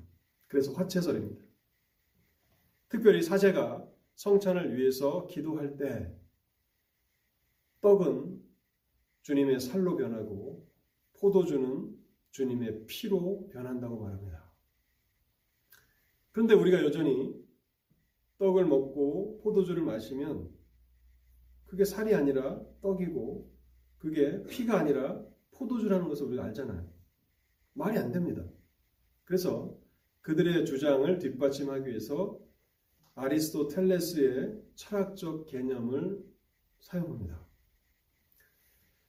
그래서 0.47 0.73
화채설입니다. 0.73 1.45
특별히 2.89 3.23
사제가 3.23 3.89
성찬을 4.17 4.77
위해서 4.77 5.27
기도할 5.27 5.77
때 5.77 6.13
떡은 7.81 8.43
주님의 9.23 9.61
살로 9.61 9.97
변하고 9.97 10.67
포도주는 11.15 11.97
주님의 12.31 12.87
피로 12.87 13.49
변한다고 13.49 13.99
말합니다. 13.99 14.45
그런데 16.33 16.55
우리가 16.55 16.83
여전히 16.83 17.35
떡을 18.39 18.67
먹고 18.67 19.41
포도주를 19.43 19.83
마시면 19.83 20.51
그게 21.65 21.85
살이 21.85 22.15
아니라 22.15 22.61
떡이고 22.83 23.51
그게 23.99 24.43
피가 24.45 24.79
아니라 24.79 25.23
포도주라는 25.53 26.09
것을 26.09 26.27
우리가 26.27 26.45
알잖아요. 26.45 26.87
말이 27.73 27.99
안 27.99 28.13
됩니다. 28.13 28.45
그래서 29.25 29.77
그들의 30.21 30.67
주장을 30.67 31.19
뒷받침하기 31.19 31.89
위해서 31.89 32.46
아리스토텔레스의 33.17 34.63
철학적 34.75 35.47
개념을 35.47 36.23
사용합니다. 36.81 37.45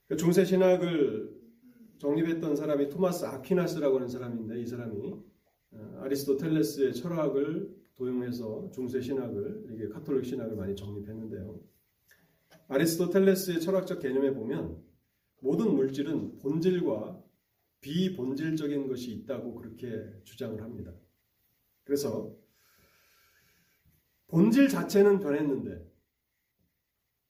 그 0.07 0.15
중세 0.15 0.45
신학을 0.45 1.37
정립했던 1.99 2.55
사람이 2.55 2.89
토마스 2.89 3.25
아퀴나스라고 3.25 3.97
하는 3.97 4.07
사람인데 4.07 4.61
이 4.61 4.65
사람이 4.65 5.13
어, 5.71 5.99
아리스토텔레스의 6.03 6.93
철학을 6.93 7.75
도용해서 7.95 8.71
중세 8.73 9.01
신학을 9.01 9.67
이게 9.73 9.89
카톨릭 9.89 10.25
신학을 10.25 10.55
많이 10.55 10.75
정립했는데요. 10.75 11.59
아리스토텔레스의 12.69 13.59
철학적 13.59 13.99
개념에 14.01 14.33
보면 14.33 14.81
모든 15.41 15.75
물질은 15.75 16.37
본질과 16.37 17.23
비본질적인 17.81 18.87
것이 18.87 19.11
있다고 19.13 19.55
그렇게 19.55 19.87
주장을 20.23 20.61
합니다. 20.61 20.93
그래서 21.83 22.35
본질 24.27 24.69
자체는 24.69 25.19
변했는데, 25.19 25.85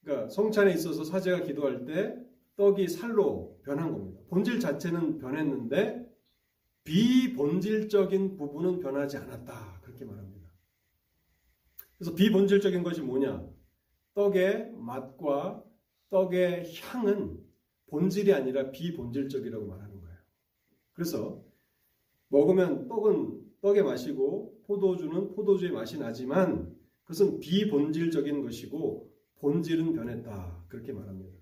그러니까 0.04 0.30
성찬에 0.30 0.74
있어서 0.74 1.04
사제가 1.04 1.44
기도할 1.44 1.86
때 1.86 2.16
떡이 2.56 2.88
살로 2.88 3.60
변한 3.64 3.92
겁니다. 3.92 4.22
본질 4.30 4.60
자체는 4.60 5.20
변했는데 5.20 6.08
비본질적인 6.84 8.38
부분은 8.38 8.80
변하지 8.80 9.18
않았다. 9.18 9.82
그렇게 9.82 10.06
말합니다. 10.06 10.50
그래서 11.98 12.16
비본질적인 12.16 12.84
것이 12.84 13.02
뭐냐? 13.02 13.46
떡의 14.14 14.72
맛과 14.76 15.64
떡의 16.10 16.74
향은 16.76 17.46
본질이 17.88 18.34
아니라 18.34 18.72
비본질적이라고 18.72 19.66
말하는 19.68 20.00
거예요. 20.00 20.18
그래서 20.94 21.44
먹으면 22.30 22.88
떡은 22.88 23.42
떡의 23.62 23.84
맛이고 23.84 24.62
포도주는 24.66 25.34
포도주의 25.34 25.72
맛이 25.72 26.00
나지만 26.00 26.77
그것은 27.08 27.40
비본질적인 27.40 28.44
것이고 28.44 29.10
본질은 29.40 29.94
변했다. 29.94 30.66
그렇게 30.68 30.92
말합니다. 30.92 31.38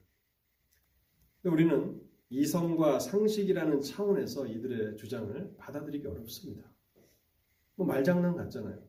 우리는 1.43 2.01
이성과 2.29 2.99
상식이라는 2.99 3.81
차원에서 3.81 4.47
이들의 4.47 4.95
주장을 4.95 5.55
받아들이기 5.57 6.07
어렵습니다. 6.07 6.63
뭐 7.75 7.85
말장난 7.85 8.35
같잖아요. 8.35 8.79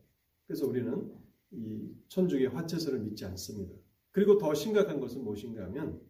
그래서 0.47 0.67
우리는 0.67 1.13
이 1.51 1.91
천주교 2.09 2.51
화채설을 2.51 3.01
믿지 3.01 3.25
않습니다. 3.25 3.75
그리고 4.11 4.37
더 4.39 4.53
심각한 4.55 5.01
것은 5.01 5.25
무엇인가 5.25 5.65
하면 5.65 6.01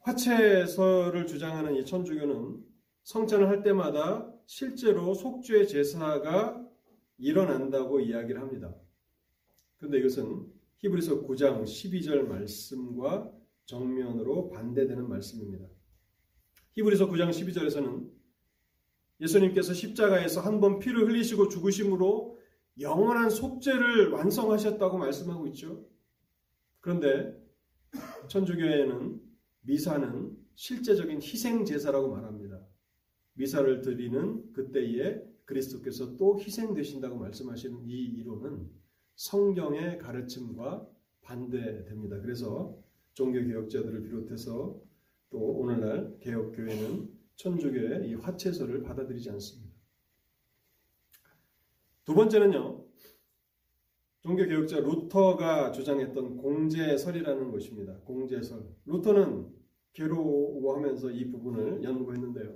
화채설을 0.00 1.26
주장하는 1.26 1.76
이 1.76 1.84
천주교는 1.84 2.64
성찬을 3.04 3.48
할 3.48 3.62
때마다 3.62 4.32
실제로 4.46 5.14
속죄 5.14 5.66
제사가 5.66 6.64
일어난다고 7.18 8.00
이야기를 8.00 8.40
합니다. 8.40 8.74
그런데 9.78 9.98
이것은 9.98 10.46
히브리서 10.78 11.22
9장 11.22 11.64
12절 11.64 12.26
말씀과 12.26 13.32
정면으로 13.66 14.50
반대되는 14.50 15.08
말씀입니다. 15.08 15.66
히브리서 16.72 17.08
9장 17.08 17.30
12절에서는 17.30 18.10
예수님께서 19.20 19.72
십자가에서 19.72 20.40
한 20.40 20.60
번 20.60 20.78
피를 20.78 21.08
흘리시고 21.08 21.48
죽으심으로 21.48 22.38
영원한 22.80 23.30
속죄를 23.30 24.10
완성하셨다고 24.10 24.98
말씀하고 24.98 25.46
있죠. 25.48 25.88
그런데 26.80 27.34
천주교에는 28.28 29.20
미사는 29.62 30.36
실제적인 30.54 31.22
희생 31.22 31.64
제사라고 31.64 32.10
말합니다. 32.10 32.60
미사를 33.34 33.80
드리는 33.80 34.52
그때에 34.52 35.22
그리스도께서 35.46 36.16
또 36.16 36.38
희생되신다고 36.38 37.16
말씀하시는 37.18 37.86
이 37.86 37.92
이론은 37.92 38.70
성경의 39.16 39.98
가르침과 39.98 40.86
반대됩니다. 41.22 42.20
그래서 42.20 42.78
종교 43.14 43.42
개혁자들을 43.42 44.02
비롯해서 44.04 44.80
또 45.30 45.38
오늘날 45.38 46.16
개혁 46.20 46.52
교회는 46.52 47.10
천주교의 47.34 48.08
이 48.08 48.14
화채설을 48.14 48.82
받아들이지 48.82 49.30
않습니다. 49.30 49.74
두 52.04 52.14
번째는요. 52.14 52.84
종교 54.20 54.44
개혁자 54.44 54.80
루터가 54.80 55.72
주장했던 55.72 56.36
공제설이라는 56.36 57.50
것입니다. 57.50 57.98
공제설. 58.04 58.62
루터는 58.86 59.48
괴로워하면서 59.92 61.10
이 61.10 61.30
부분을 61.30 61.82
연구했는데요. 61.82 62.54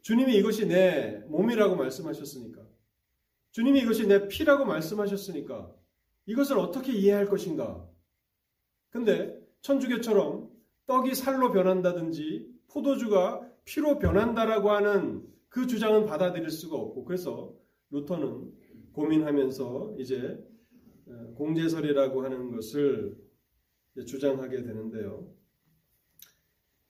주님이 0.00 0.36
이것이 0.36 0.66
내 0.66 1.22
몸이라고 1.28 1.76
말씀하셨으니까, 1.76 2.66
주님이 3.52 3.80
이것이 3.80 4.06
내 4.06 4.28
피라고 4.28 4.64
말씀하셨으니까, 4.64 5.74
이것을 6.26 6.58
어떻게 6.58 6.92
이해할 6.92 7.26
것인가? 7.26 7.88
근데 8.90 9.40
천주교처럼 9.62 10.50
떡이 10.86 11.14
살로 11.14 11.52
변한다든지 11.52 12.48
포도주가 12.68 13.40
피로 13.64 13.98
변한다라고 13.98 14.70
하는 14.70 15.26
그 15.48 15.66
주장은 15.66 16.06
받아들일 16.06 16.50
수가 16.50 16.76
없고 16.76 17.04
그래서 17.04 17.54
루터는 17.90 18.52
고민하면서 18.92 19.96
이제 19.98 20.38
어, 21.08 21.34
공제설이라고 21.36 22.24
하는 22.24 22.50
것을 22.52 23.16
주장하게 24.06 24.62
되는데요. 24.62 25.28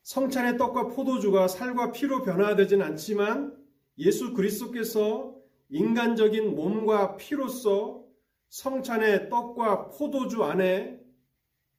성찬의 0.03 0.57
떡과 0.57 0.89
포도주가 0.89 1.47
살과 1.47 1.91
피로 1.91 2.21
변화되진 2.21 2.81
않지만 2.81 3.57
예수 3.97 4.33
그리스도께서 4.33 5.35
인간적인 5.71 6.53
몸과 6.55 7.15
피로서 7.15 8.05
성찬의 8.49 9.29
떡과 9.29 9.89
포도주 9.89 10.43
안에 10.43 11.01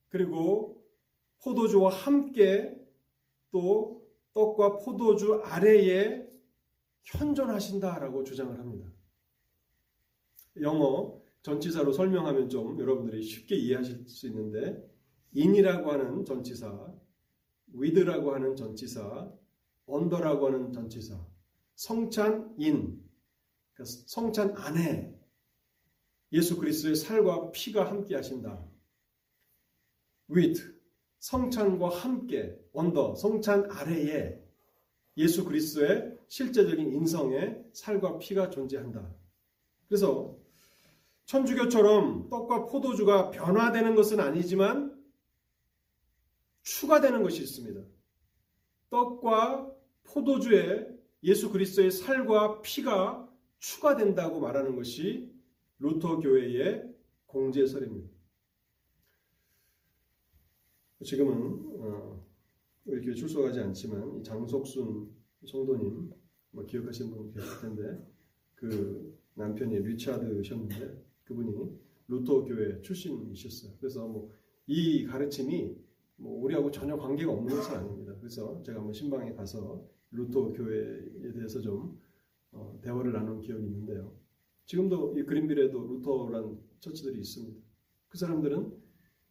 그리고 0.09 0.83
포도주와 1.43 1.91
함께 1.91 2.75
또 3.51 4.03
떡과 4.33 4.79
포도주 4.79 5.43
아래에 5.45 6.27
현존하신다라고 7.03 8.25
주장을 8.25 8.59
합니다. 8.59 8.89
영어 10.61 11.21
전치사로 11.43 11.93
설명하면 11.93 12.49
좀 12.49 12.79
여러분들이 12.81 13.23
쉽게 13.23 13.57
이해하실 13.57 14.09
수 14.09 14.27
있는데 14.29 14.83
in이라고 15.37 15.91
하는 15.91 16.25
전치사, 16.25 16.95
with라고 17.75 18.35
하는 18.35 18.57
전치사, 18.57 19.31
under라고 19.89 20.47
하는 20.47 20.73
전치사, 20.73 21.19
성찬 21.75 22.57
그러니까 22.57 23.02
성찬 23.85 24.57
안에 24.57 25.19
예수 26.33 26.57
그리스도의 26.59 26.97
살과 26.97 27.51
피가 27.53 27.89
함께 27.89 28.15
하신다. 28.17 28.63
with, 30.31 30.75
성찬과 31.19 31.89
함께, 31.89 32.59
언더, 32.73 33.15
성찬 33.15 33.71
아래에 33.71 34.43
예수 35.17 35.45
그리스도의 35.45 36.17
실제적인 36.29 36.93
인성의 36.93 37.65
살과 37.73 38.19
피가 38.19 38.51
존재한다. 38.51 39.15
그래서 39.89 40.39
천주교처럼 41.27 42.29
떡과 42.31 42.67
포도주가 42.67 43.31
변화되는 43.31 43.95
것은 43.95 44.21
아니지만 44.21 44.99
추가되는 46.63 47.23
것이 47.23 47.43
있습니다. 47.43 47.83
떡과 48.91 49.71
포도주에 50.05 50.89
예수 51.23 51.51
그리스도의 51.51 51.91
살과 51.91 52.63
피가 52.63 53.32
추가된다고 53.63 54.41
말하는 54.41 54.77
것이 54.77 55.33
루터 55.79 56.19
교회의 56.19 56.93
공제설입니다. 57.27 58.11
지금은 61.05 61.81
어, 61.81 62.27
우리 62.85 63.05
교회 63.05 63.15
출석하지 63.15 63.61
않지만 63.61 64.23
장석순 64.23 65.11
성도님 65.47 66.13
뭐 66.51 66.67
기억하시는 66.67 67.11
분 67.11 67.33
계실 67.33 67.61
텐데 67.61 68.07
그 68.55 69.19
남편이 69.35 69.79
리차드셨는데 69.79 71.03
그분이 71.25 71.79
루터 72.09 72.45
교회 72.45 72.81
출신이셨어요. 72.83 73.73
그래서 73.81 74.07
뭐 74.07 74.43
이 74.67 75.05
가르침이 75.05 75.77
뭐 76.17 76.45
우리하고 76.45 76.71
전혀 76.71 76.97
관계가 76.97 77.33
없는 77.33 77.57
것은 77.57 77.77
아닙니다. 77.77 78.15
그래서 78.19 78.63
제가 78.63 78.79
한번 78.79 78.93
심방에 78.93 79.33
가서 79.35 79.85
루터 80.13 80.53
교회에 80.53 81.33
대해서 81.33 81.61
좀 81.61 82.01
어, 82.53 82.79
대화를 82.83 83.13
나눈 83.13 83.41
기억이 83.41 83.65
있는데요. 83.65 84.15
지금도 84.67 85.19
이 85.19 85.25
그린빌에도 85.25 85.87
Lutheran 85.87 86.59
church들이 86.81 87.19
있습니다. 87.19 87.61
그 88.09 88.19
사람들은 88.19 88.73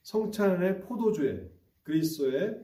성찬의 0.04 0.82
포도주에 0.82 1.50
그리스도의 1.84 2.64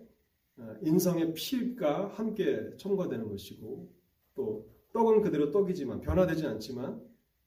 어, 0.58 0.76
인성의 0.82 1.34
피가 1.34 2.08
함께 2.10 2.76
첨가되는 2.78 3.28
것이고 3.30 3.92
또 4.36 4.70
떡은 4.94 5.22
그대로 5.22 5.52
떡이지만 5.52 6.02
변화되지 6.02 6.46
않지만 6.48 7.02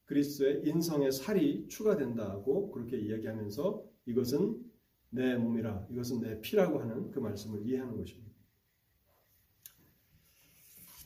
그리스도의 0.05 0.63
인성의 0.65 1.11
살이 1.11 1.67
추가된다고 1.67 2.71
그렇게 2.71 2.97
이야기하면서 2.97 3.83
이것은 4.05 4.61
내 5.09 5.35
몸이라 5.35 5.87
이것은 5.89 6.21
내 6.21 6.39
피라고 6.41 6.79
하는 6.79 7.11
그 7.11 7.19
말씀을 7.19 7.65
이해하는 7.65 7.97
것입니다. 7.97 8.30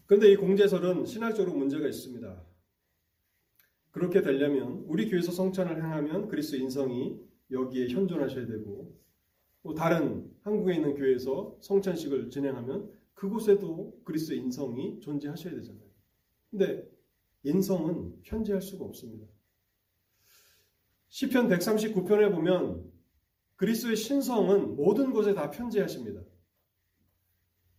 그런데 0.05 0.31
이 0.31 0.35
공제설은 0.35 1.05
신학적으로 1.05 1.55
문제가 1.55 1.87
있습니다. 1.87 2.43
그렇게 3.91 4.21
되려면 4.21 4.83
우리 4.87 5.09
교회에서 5.09 5.31
성찬을 5.31 5.77
행하면 5.77 6.27
그리스도 6.27 6.57
인성이 6.57 7.19
여기에 7.51 7.87
현존하셔야 7.87 8.45
되고 8.45 8.99
또 9.63 9.73
다른 9.73 10.29
한국에 10.41 10.75
있는 10.75 10.95
교회에서 10.95 11.57
성찬식을 11.61 12.29
진행하면 12.29 12.91
그곳에도 13.13 13.99
그리스도 14.03 14.35
인성이 14.35 14.99
존재하셔야 14.99 15.55
되잖아요. 15.55 15.85
근데 16.51 16.87
인성은 17.43 18.19
현재할 18.23 18.61
수가 18.61 18.85
없습니다. 18.85 19.25
시편 21.07 21.47
139편에 21.47 22.31
보면 22.31 22.91
그리스도의 23.55 23.95
신성은 23.95 24.75
모든 24.75 25.13
곳에 25.13 25.33
다 25.33 25.49
편재하십니다. 25.49 26.21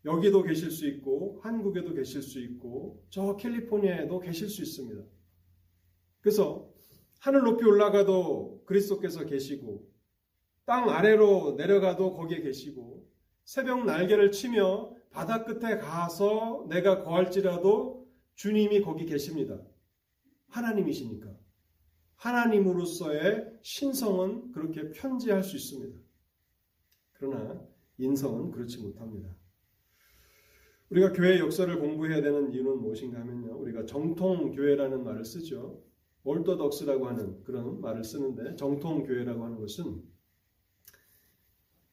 여기도 0.07 0.43
계실 0.45 0.71
수 0.71 0.87
있고 0.87 1.41
한국에도 1.43 1.93
계실 1.93 2.23
수 2.23 2.41
있고 2.41 3.05
저 3.11 3.37
캘리포니아에도 3.37 4.21
계실 4.21 4.49
수 4.49 4.63
있습니다. 4.63 5.03
그래서 6.21 6.71
하늘 7.19 7.43
높이 7.43 7.65
올라가도 7.65 8.63
그리스도께서 8.67 9.27
계시고 9.27 9.85
땅 10.65 10.89
아래로 10.89 11.57
내려가도 11.57 12.15
거기에 12.15 12.41
계시고 12.41 13.05
새벽 13.45 13.85
날개를 13.85 14.31
치며 14.31 14.95
바다 15.11 15.45
끝에 15.45 15.79
가서 15.79 16.67
내가 16.69 17.03
거할지라도 17.03 18.07
주님이 18.35 18.83
거기 18.83 19.07
계십니다. 19.07 19.61
하나님이시니까. 20.49 21.35
하나님으로서의 22.17 23.59
신성은 23.63 24.53
그렇게 24.53 24.91
편지할 24.91 25.43
수 25.43 25.57
있습니다. 25.57 25.99
그러나 27.15 27.61
인성은 27.99 28.51
그렇지 28.51 28.79
못합니다. 28.83 29.35
우리가 30.91 31.13
교회 31.13 31.39
역사를 31.39 31.79
공부해야 31.79 32.23
되는 32.23 32.53
이유는 32.53 32.81
무엇인가 32.81 33.21
하면요. 33.21 33.59
우리가 33.59 33.87
정통 33.87 34.53
교회라는 34.53 35.03
말을 35.03 35.25
쓰죠. 35.25 35.83
올토덕스라고 36.23 37.07
하는 37.07 37.43
그런 37.45 37.81
말을 37.81 38.05
쓰는데 38.05 38.57
정통 38.57 39.05
교회라고 39.05 39.45
하는 39.45 39.59
것은 39.59 40.03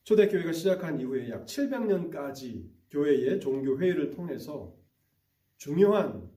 초대 0.03 0.27
교회가 0.27 0.51
시작한 0.51 0.99
이후에 0.99 1.29
약 1.29 1.45
700년까지 1.45 2.67
교회의 2.89 3.39
종교 3.39 3.79
회의를 3.79 4.11
통해서 4.11 4.75
중요한 5.57 6.29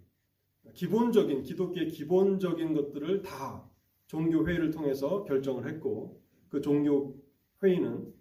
기본적인 0.72 1.42
기독교의 1.42 1.88
기본적인 1.88 2.74
것들을 2.74 3.22
다 3.22 3.68
종교 4.06 4.46
회의를 4.46 4.70
통해서 4.70 5.24
결정을 5.24 5.68
했고 5.68 6.22
그 6.48 6.60
종교 6.60 7.16
회의는 7.62 8.12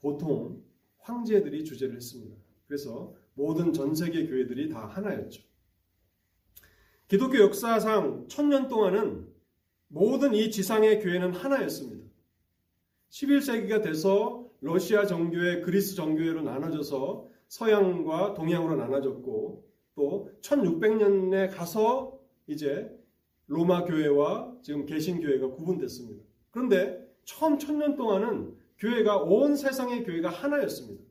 보통 0.00 0.62
황제들이 0.98 1.64
주재를 1.64 1.96
했습니다. 1.96 2.36
그래서 2.66 3.14
모든 3.38 3.72
전 3.72 3.94
세계 3.94 4.26
교회들이 4.26 4.68
다 4.68 4.86
하나였죠. 4.86 5.42
기독교 7.06 7.38
역사상 7.38 8.26
천년 8.28 8.66
동안은 8.66 9.28
모든 9.86 10.34
이 10.34 10.50
지상의 10.50 11.00
교회는 11.00 11.32
하나였습니다. 11.32 12.04
11세기가 13.10 13.82
돼서 13.82 14.50
러시아 14.60 15.06
정교회, 15.06 15.60
그리스 15.60 15.94
정교회로 15.94 16.42
나눠져서 16.42 17.28
서양과 17.46 18.34
동양으로 18.34 18.74
나눠졌고 18.74 19.64
또 19.94 20.30
1600년에 20.42 21.56
가서 21.56 22.18
이제 22.48 22.90
로마 23.46 23.84
교회와 23.84 24.56
지금 24.62 24.84
개신 24.84 25.20
교회가 25.20 25.52
구분됐습니다. 25.52 26.24
그런데 26.50 27.08
처음 27.24 27.58
천년 27.58 27.96
동안은 27.96 28.56
교회가 28.78 29.18
온 29.18 29.54
세상의 29.54 30.02
교회가 30.02 30.28
하나였습니다. 30.28 31.07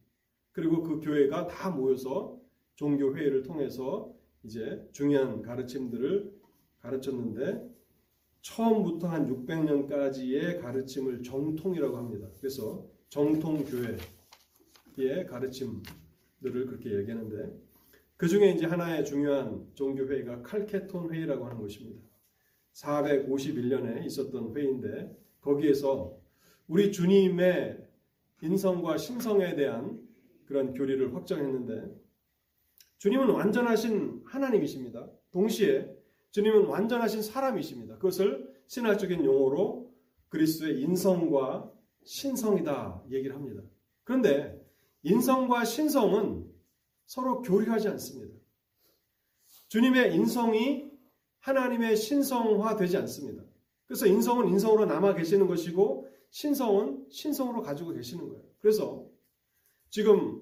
그리고 0.58 0.82
그 0.82 1.00
교회가 1.00 1.46
다 1.46 1.70
모여서 1.70 2.36
종교 2.74 3.16
회의를 3.16 3.44
통해서 3.44 4.12
이제 4.42 4.90
중요한 4.92 5.44
가르침들을 5.44 6.34
가르쳤는데 6.80 7.64
처음부터 8.42 9.08
한 9.08 9.28
600년까지의 9.28 10.60
가르침을 10.60 11.22
정통이라고 11.22 11.96
합니다. 11.96 12.28
그래서 12.40 12.88
정통 13.10 13.66
교회의 13.66 15.28
가르침들을 15.28 16.66
그렇게 16.66 16.92
얘기하는데 16.98 17.56
그 18.16 18.28
중에 18.28 18.50
이제 18.50 18.66
하나의 18.66 19.06
중요한 19.06 19.68
종교 19.76 20.08
회의가 20.08 20.42
칼케톤 20.42 21.14
회의라고 21.14 21.46
하는 21.46 21.62
것입니다. 21.62 22.02
451년에 22.74 24.08
있었던 24.08 24.56
회의인데 24.56 25.16
거기에서 25.40 26.18
우리 26.68 26.92
주님의 26.92 27.78
인성과 28.42 28.98
신성에 28.98 29.56
대한 29.56 30.07
그런 30.48 30.74
교리를 30.74 31.14
확정했는데 31.14 31.96
주님은 32.98 33.30
완전하신 33.30 34.24
하나님이십니다. 34.26 35.08
동시에 35.32 35.88
주님은 36.32 36.66
완전하신 36.66 37.22
사람이십니다. 37.22 37.96
그것을 37.96 38.54
신학적인 38.68 39.24
용어로 39.24 39.94
그리스도의 40.30 40.82
인성과 40.82 41.72
신성이다 42.04 43.04
얘기를 43.12 43.36
합니다. 43.36 43.62
그런데 44.04 44.60
인성과 45.04 45.66
신성은 45.66 46.50
서로 47.06 47.42
교류하지 47.42 47.88
않습니다. 47.90 48.34
주님의 49.68 50.16
인성이 50.16 50.90
하나님의 51.40 51.96
신성화 51.96 52.76
되지 52.78 52.98
않습니다. 52.98 53.44
그래서 53.86 54.06
인성은 54.06 54.50
인성으로 54.50 54.86
남아 54.86 55.16
계시는 55.16 55.48
것이고 55.48 56.10
신성은 56.30 57.08
신성으로 57.10 57.62
가지고 57.62 57.92
계시는 57.94 58.28
거예요. 58.28 58.44
그래서 58.60 59.06
지금 59.90 60.42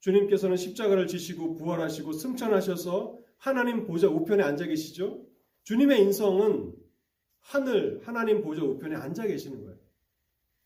주님께서는 0.00 0.56
십자가를 0.56 1.06
지시고 1.06 1.56
부활하시고 1.56 2.12
승천하셔서 2.12 3.18
하나님 3.38 3.84
보좌 3.84 4.08
우편에 4.08 4.42
앉아 4.42 4.66
계시죠. 4.66 5.26
주님의 5.64 6.00
인성은 6.02 6.74
하늘 7.40 8.00
하나님 8.04 8.42
보좌 8.42 8.62
우편에 8.62 8.94
앉아 8.94 9.26
계시는 9.26 9.64
거예요. 9.64 9.78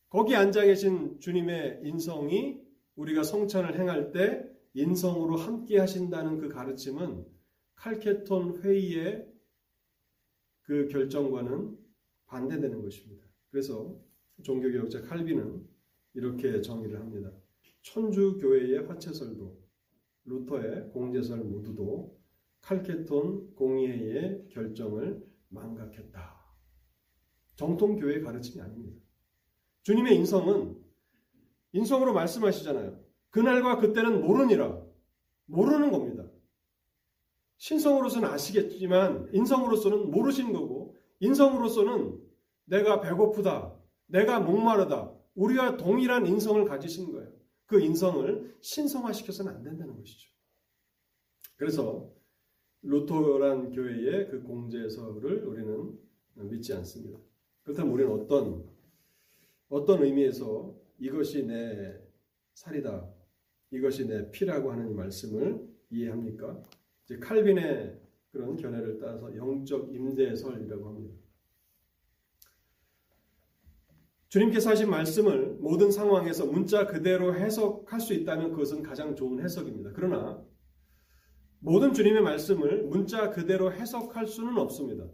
거기 0.08 0.34
앉아 0.34 0.64
계신 0.64 1.18
주님의 1.20 1.80
인성이 1.84 2.60
우리가 2.96 3.22
성찬을 3.22 3.78
행할 3.78 4.12
때 4.12 4.44
인성으로 4.74 5.36
함께 5.36 5.78
하신다는 5.78 6.38
그 6.38 6.48
가르침은 6.48 7.24
칼케톤 7.76 8.62
회의의 8.62 9.26
그 10.62 10.88
결정과는 10.88 11.78
반대되는 12.26 12.82
것입니다. 12.82 13.26
그래서 13.50 13.98
종교개혁자 14.42 15.02
칼빈은 15.02 15.66
이렇게 16.14 16.60
정의를 16.60 17.00
합니다. 17.00 17.32
천주교회의 17.82 18.86
화채설도 18.86 19.58
루터의 20.24 20.90
공제설 20.92 21.44
모두도 21.44 22.18
칼케톤 22.60 23.54
공의회의 23.54 24.48
결정을 24.50 25.24
망각했다. 25.48 26.40
정통교회의 27.56 28.22
가르침이 28.22 28.62
아닙니다. 28.62 29.00
주님의 29.82 30.16
인성은 30.16 30.78
인성으로 31.72 32.12
말씀하시잖아요. 32.12 33.00
그날과 33.30 33.78
그때는 33.78 34.22
모르니라. 34.22 34.82
모르는 35.46 35.90
겁니다. 35.90 36.26
신성으로서는 37.56 38.28
아시겠지만 38.28 39.30
인성으로서는 39.32 40.10
모르시는 40.10 40.52
거고 40.52 40.96
인성으로서는 41.20 42.18
내가 42.64 43.00
배고프다. 43.00 43.76
내가 44.06 44.40
목마르다. 44.40 45.12
우리와 45.34 45.76
동일한 45.76 46.26
인성을 46.26 46.64
가지신 46.64 47.12
거예요. 47.12 47.39
그 47.70 47.80
인성을 47.80 48.56
신성화시켜서는 48.60 49.54
안 49.54 49.62
된다는 49.62 49.96
것이죠. 49.96 50.28
그래서 51.56 52.12
루터란 52.82 53.70
교회의 53.70 54.28
그 54.28 54.42
공제서를 54.42 55.44
우리는 55.44 55.96
믿지 56.34 56.74
않습니다. 56.74 57.20
그렇다면 57.62 57.92
우리는 57.92 58.10
어떤 58.10 58.68
어떤 59.68 60.02
의미에서 60.02 60.76
이것이 60.98 61.46
내 61.46 61.96
살이다. 62.54 63.08
이것이 63.70 64.08
내 64.08 64.28
피라고 64.32 64.72
하는 64.72 64.96
말씀을 64.96 65.64
이해합니까? 65.90 66.60
이제 67.04 67.18
칼빈의 67.18 68.00
그런 68.32 68.56
견해를 68.56 68.98
따라서 68.98 69.32
영적 69.36 69.94
임대설이라고 69.94 70.88
합니다. 70.88 71.14
주님께서 74.30 74.70
하신 74.70 74.88
말씀을 74.88 75.56
모든 75.60 75.90
상황에서 75.90 76.46
문자 76.46 76.86
그대로 76.86 77.34
해석할 77.34 78.00
수 78.00 78.14
있다면 78.14 78.52
그것은 78.52 78.82
가장 78.82 79.16
좋은 79.16 79.42
해석입니다. 79.42 79.90
그러나 79.92 80.40
모든 81.58 81.92
주님의 81.92 82.22
말씀을 82.22 82.84
문자 82.84 83.30
그대로 83.30 83.72
해석할 83.72 84.28
수는 84.28 84.56
없습니다. 84.56 85.04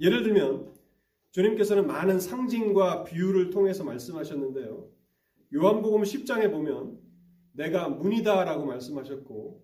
예를 0.00 0.22
들면 0.22 0.74
주님께서는 1.32 1.86
많은 1.86 2.20
상징과 2.20 3.04
비유를 3.04 3.50
통해서 3.50 3.84
말씀하셨는데요. 3.84 4.90
요한복음 5.54 6.02
10장에 6.02 6.50
보면 6.50 6.98
내가 7.52 7.90
문이다라고 7.90 8.64
말씀하셨고 8.64 9.62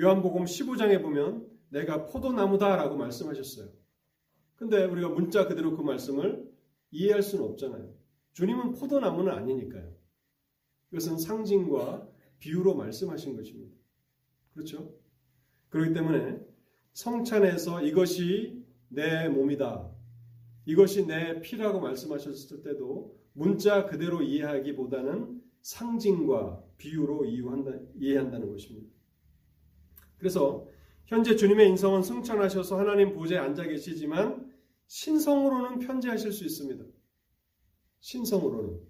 요한복음 0.00 0.44
15장에 0.44 1.00
보면 1.00 1.46
내가 1.68 2.06
포도나무다라고 2.06 2.96
말씀하셨어요. 2.96 3.68
근데 4.56 4.84
우리가 4.84 5.08
문자 5.10 5.46
그대로 5.46 5.76
그 5.76 5.82
말씀을 5.82 6.52
이해할 6.94 7.22
수는 7.22 7.44
없잖아요. 7.44 7.92
주님은 8.32 8.72
포도나무는 8.72 9.32
아니니까요. 9.32 9.92
이것은 10.92 11.18
상징과 11.18 12.08
비유로 12.38 12.74
말씀하신 12.74 13.36
것입니다. 13.36 13.74
그렇죠? 14.52 14.94
그렇기 15.70 15.92
때문에 15.92 16.38
성찬에서 16.92 17.82
이것이 17.82 18.64
내 18.88 19.28
몸이다. 19.28 19.90
이것이 20.66 21.06
내 21.06 21.40
피라고 21.40 21.80
말씀하셨을 21.80 22.62
때도 22.62 23.18
문자 23.32 23.86
그대로 23.86 24.22
이해하기보다는 24.22 25.42
상징과 25.62 26.62
비유로 26.78 27.24
이해한다 27.24 28.38
는 28.38 28.52
것입니다. 28.52 28.88
그래서 30.18 30.68
현재 31.06 31.34
주님의 31.34 31.68
인성은 31.70 32.02
승천하셔서 32.02 32.78
하나님 32.78 33.12
보좌에 33.12 33.38
앉아 33.38 33.64
계시지만 33.64 34.53
신성으로는 34.86 35.78
편재하실 35.80 36.32
수 36.32 36.44
있습니다. 36.44 36.84
신성으로는 38.00 38.80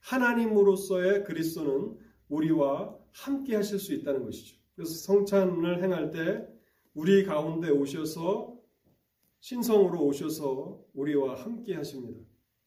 하나님으로서의 0.00 1.24
그리스도는 1.24 1.98
우리와 2.28 2.96
함께 3.12 3.56
하실 3.56 3.78
수 3.78 3.94
있다는 3.94 4.24
것이죠. 4.24 4.56
그래서 4.74 4.94
성찬을 4.94 5.82
행할 5.82 6.10
때 6.10 6.46
우리 6.94 7.24
가운데 7.24 7.70
오셔서 7.70 8.56
신성으로 9.40 10.04
오셔서 10.04 10.84
우리와 10.94 11.34
함께 11.36 11.74
하십니다. 11.74 12.20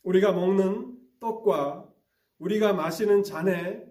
우리가 0.04 0.32
먹는 0.34 0.98
떡과 1.20 1.92
우리가 2.40 2.74
마시는 2.74 3.24
잔에 3.24 3.86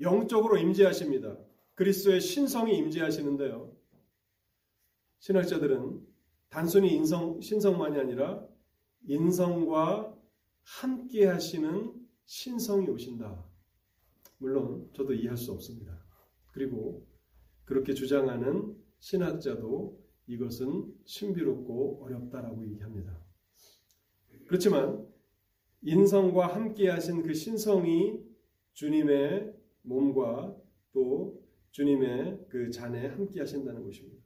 영적으로 0.00 0.56
임재하십니다. 0.56 1.36
그리스도의 1.74 2.20
신성이 2.20 2.76
임재하시는데요. 2.78 3.76
신학자들은 5.18 6.11
단순히 6.52 6.94
인성, 6.94 7.40
신성만이 7.40 7.98
아니라 7.98 8.46
인성과 9.06 10.14
함께 10.60 11.24
하시는 11.24 11.94
신성이 12.26 12.88
오신다. 12.90 13.42
물론 14.36 14.90
저도 14.92 15.14
이해할 15.14 15.38
수 15.38 15.50
없습니다. 15.52 15.98
그리고 16.52 17.08
그렇게 17.64 17.94
주장하는 17.94 18.76
신학자도 18.98 19.98
이것은 20.26 20.94
신비롭고 21.06 22.04
어렵다라고 22.04 22.66
얘기합니다. 22.68 23.18
그렇지만 24.46 25.08
인성과 25.80 26.48
함께 26.48 26.90
하신 26.90 27.22
그 27.22 27.32
신성이 27.32 28.20
주님의 28.74 29.54
몸과 29.80 30.54
또 30.92 31.42
주님의 31.70 32.44
그 32.50 32.70
잔에 32.70 33.06
함께 33.06 33.40
하신다는 33.40 33.84
것입니다. 33.84 34.22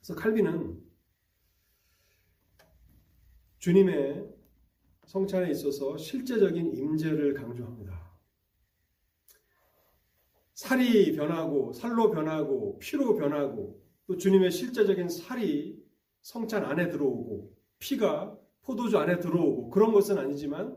그래서 0.00 0.16
칼빈은 0.16 0.93
주님의 3.64 4.28
성찬에 5.06 5.50
있어서 5.52 5.96
실제적인 5.96 6.76
임재를 6.76 7.32
강조합니다. 7.32 7.98
살이 10.52 11.16
변하고 11.16 11.72
살로 11.72 12.10
변하고 12.10 12.78
피로 12.78 13.14
변하고 13.14 13.82
또 14.06 14.18
주님의 14.18 14.50
실제적인 14.50 15.08
살이 15.08 15.82
성찬 16.20 16.62
안에 16.66 16.90
들어오고 16.90 17.56
피가 17.78 18.38
포도주 18.60 18.98
안에 18.98 19.18
들어오고 19.20 19.70
그런 19.70 19.92
것은 19.92 20.18
아니지만 20.18 20.76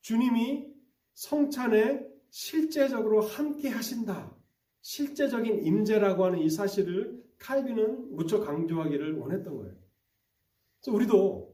주님이 0.00 0.68
성찬에 1.14 2.06
실제적으로 2.30 3.20
함께 3.20 3.68
하신다. 3.68 4.32
실제적인 4.80 5.66
임재라고 5.66 6.26
하는 6.26 6.38
이 6.38 6.50
사실을 6.50 7.20
칼빈은 7.38 8.14
무척 8.14 8.44
강조하기를 8.44 9.18
원했던 9.18 9.56
거예요. 9.56 9.74
그래서 10.80 10.94
우리도 10.94 11.45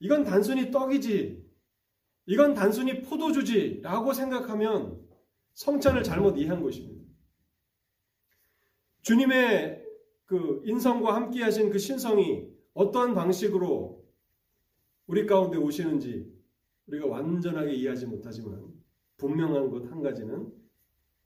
이건 0.00 0.24
단순히 0.24 0.70
떡이지, 0.70 1.46
이건 2.26 2.54
단순히 2.54 3.02
포도주지 3.02 3.80
라고 3.82 4.12
생각하면 4.12 5.00
성찬을 5.54 6.02
잘못 6.02 6.36
이해한 6.36 6.62
것입니다. 6.62 7.04
주님의 9.02 9.84
그 10.26 10.62
인성과 10.64 11.14
함께 11.14 11.42
하신 11.42 11.70
그 11.70 11.78
신성이 11.78 12.48
어떠한 12.74 13.14
방식으로 13.14 14.04
우리 15.06 15.26
가운데 15.26 15.58
오시는지 15.58 16.32
우리가 16.86 17.06
완전하게 17.06 17.74
이해하지 17.74 18.06
못하지만 18.06 18.72
분명한 19.16 19.70
것 19.70 19.90
한 19.90 20.02
가지는 20.02 20.52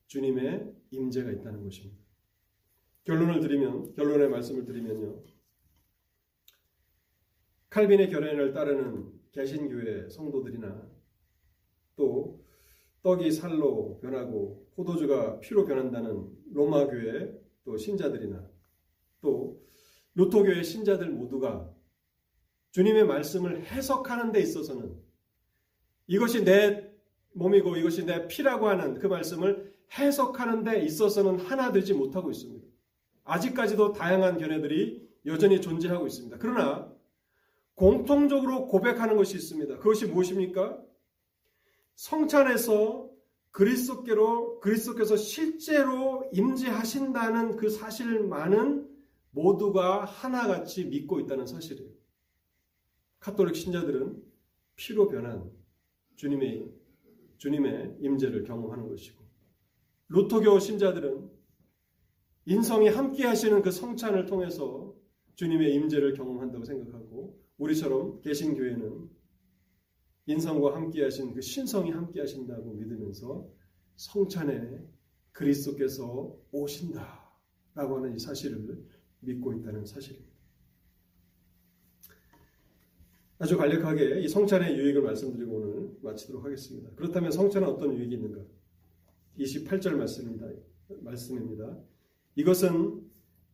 주님의 0.07 0.73
임재가 0.91 1.31
있다는 1.31 1.63
것입니다. 1.63 2.03
결론을 3.05 3.41
드리면 3.41 3.95
결론의 3.95 4.31
말씀을 4.31 4.65
드리면요. 4.65 5.23
칼빈의 7.75 8.09
결론을 8.09 8.53
따르는 8.53 9.11
개신교회 9.33 10.09
성도들이나 10.09 10.89
또 11.97 12.41
떡이 13.03 13.33
살로 13.33 13.99
변하고 14.01 14.65
포도주가 14.77 15.41
피로 15.41 15.65
변한다는 15.65 16.25
로마 16.53 16.87
교회 16.87 17.37
또 17.65 17.77
신자들이나 17.77 18.49
또 19.21 19.61
루토교회 20.15 20.63
신자들 20.63 21.11
모두가 21.11 21.69
주님의 22.71 23.07
말씀을 23.07 23.65
해석하는 23.65 24.31
데 24.31 24.41
있어서는 24.41 24.95
이것이 26.07 26.45
내 26.45 26.93
몸이고 27.33 27.77
이것이 27.77 28.07
내 28.07 28.29
피라고 28.29 28.69
하는 28.69 29.01
그 29.01 29.09
말씀을 29.09 29.75
해석하는 29.99 30.63
데 30.63 30.81
있어서는 30.85 31.41
하나 31.41 31.73
되지 31.73 31.93
못하고 31.95 32.31
있습니다. 32.31 32.65
아직까지도 33.25 33.95
다양한 33.95 34.39
견해들이 34.39 35.11
여전히 35.27 35.61
존재하고 35.61 36.07
있습니다. 36.07 36.37
그러나 36.39 36.94
공통적으로 37.75 38.67
고백하는 38.67 39.17
것이 39.17 39.37
있습니다. 39.37 39.79
그것이 39.79 40.07
무엇입니까? 40.07 40.81
성찬에서 41.97 43.11
그리스도께로 43.51 44.61
그리스도께서 44.61 45.17
실제로 45.17 46.29
임재하신다는 46.33 47.57
그 47.57 47.71
사실만은 47.71 48.89
모두가 49.31 50.05
하나같이 50.05 50.87
믿고 50.87 51.21
있다는 51.21 51.47
사실이에요. 51.47 51.91
카톨릭 53.21 53.57
신자들은 53.57 54.23
피로 54.77 55.09
변한 55.09 55.51
주님의 56.17 56.69
주님의 57.39 57.97
임재를 58.01 58.45
경험하는 58.45 58.89
것이고 58.89 59.23
루토교 60.09 60.59
신자들은 60.59 61.31
인성이 62.47 62.89
함께 62.89 63.25
하시는 63.25 63.63
그 63.63 63.71
성찬을 63.71 64.27
통해서 64.27 64.95
주님의 65.37 65.75
임재를 65.75 66.15
경험한다고 66.15 66.65
생각하고 66.65 67.04
우리처럼 67.59 68.21
계신 68.21 68.55
교회는 68.55 69.09
인성과 70.27 70.75
함께 70.75 71.03
하신 71.03 71.35
그 71.35 71.41
신성이 71.41 71.91
함께 71.91 72.21
하신다고 72.21 72.75
믿으면서 72.75 73.49
성찬에 73.97 74.81
그리스도께서 75.33 76.37
오신다라고 76.51 77.97
하는 77.97 78.15
이 78.15 78.19
사실을 78.19 78.85
믿고 79.21 79.53
있다는 79.53 79.85
사실입니다. 79.85 80.33
아주 83.39 83.59
간략하게 83.59 84.21
이 84.21 84.29
성찬의 84.29 84.79
유익을 84.79 85.03
말씀드리고 85.03 85.57
오늘 85.57 85.99
마치도록 86.03 86.45
하겠습니다. 86.45 86.91
그렇다면 86.97 87.31
성찬은 87.31 87.69
어떤 87.69 87.95
유익이 87.95 88.15
있는가? 88.15 88.41
28절 89.39 89.97
말씀입니다. 89.97 90.49
말씀입니다. 91.01 91.77
이것은 92.37 93.03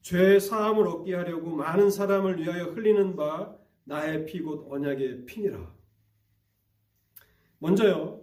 죄 0.02 0.38
사함을 0.38 0.86
얻게 0.86 1.14
하려고 1.14 1.50
많은 1.50 1.90
사람을 1.90 2.38
위하여 2.38 2.66
흘리는 2.66 3.16
바 3.16 3.59
나의 3.90 4.24
피 4.24 4.40
곧 4.40 4.68
언약의 4.70 5.26
피니라. 5.26 5.74
먼저요. 7.58 8.22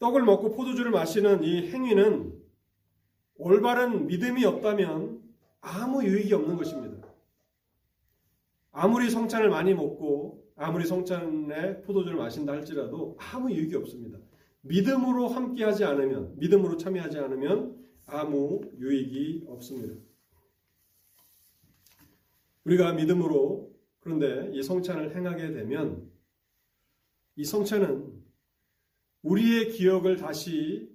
떡을 0.00 0.24
먹고 0.24 0.50
포도주를 0.50 0.90
마시는 0.90 1.44
이 1.44 1.70
행위는 1.70 2.34
올바른 3.36 4.08
믿음이 4.08 4.44
없다면 4.44 5.22
아무 5.60 6.04
유익이 6.04 6.34
없는 6.34 6.56
것입니다. 6.56 7.06
아무리 8.72 9.10
성찬을 9.10 9.48
많이 9.48 9.74
먹고 9.74 10.44
아무리 10.56 10.86
성찬에 10.86 11.82
포도주를 11.82 12.18
마신다 12.18 12.52
할지라도 12.52 13.16
아무 13.20 13.52
유익이 13.52 13.76
없습니다. 13.76 14.18
믿음으로 14.62 15.28
함께하지 15.28 15.84
않으면 15.84 16.36
믿음으로 16.36 16.76
참여하지 16.78 17.18
않으면 17.18 17.78
아무 18.06 18.60
유익이 18.76 19.44
없습니다. 19.46 19.94
우리가 22.64 22.92
믿음으로 22.94 23.69
그런데 24.00 24.50
이 24.52 24.62
성찬을 24.62 25.14
행하게 25.14 25.52
되면 25.52 26.10
이 27.36 27.44
성찬은 27.44 28.20
우리의 29.22 29.70
기억을 29.70 30.16
다시 30.16 30.90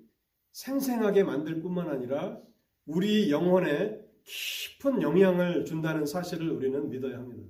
생생하게 0.52 1.24
만들 1.24 1.62
뿐만 1.62 1.90
아니라 1.90 2.40
우리 2.86 3.32
영혼에 3.32 4.00
깊은 4.24 5.02
영향을 5.02 5.66
준다는 5.66 6.06
사실을 6.06 6.50
우리는 6.50 6.90
믿어야 6.90 7.18
합니다. 7.18 7.44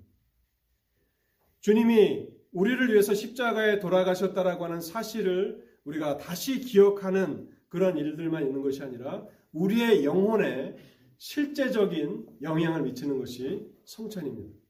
주님이 1.62 2.28
우리를 2.52 2.92
위해서 2.92 3.14
십자가에 3.14 3.80
돌아가셨다라고 3.80 4.66
하는 4.66 4.82
사실을 4.82 5.64
우리가 5.86 6.18
다시 6.18 6.60
기억하는 6.60 7.50
그런 7.70 7.98
일들만 7.98 8.46
있는 8.46 8.62
것이 8.62 8.82
아니라 8.84 9.26
우리의 9.52 10.04
영혼에 10.04 10.76
실제적인 11.18 12.40
영향을 12.42 12.84
미치는 12.84 13.20
것이 13.20 13.66
성찬입니다. 13.86 14.65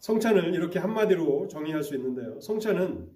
성찬을 0.00 0.54
이렇게 0.54 0.78
한마디로 0.78 1.48
정의할 1.48 1.82
수 1.82 1.94
있는데요. 1.94 2.40
성찬은 2.40 3.14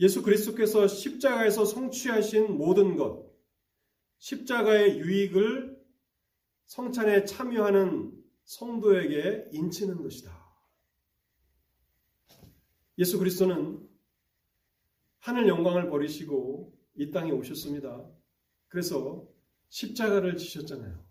예수 0.00 0.22
그리스도께서 0.22 0.86
십자가에서 0.86 1.64
성취하신 1.64 2.56
모든 2.56 2.96
것, 2.96 3.28
십자가의 4.18 4.98
유익을 4.98 5.78
성찬에 6.66 7.24
참여하는 7.24 8.12
성도에게 8.44 9.50
인치는 9.52 10.02
것이다. 10.02 10.36
예수 12.98 13.18
그리스도는 13.18 13.86
하늘 15.18 15.48
영광을 15.48 15.90
버리시고 15.90 16.72
이 16.94 17.10
땅에 17.10 17.30
오셨습니다. 17.30 18.06
그래서 18.68 19.28
십자가를 19.68 20.36
지셨잖아요. 20.36 21.04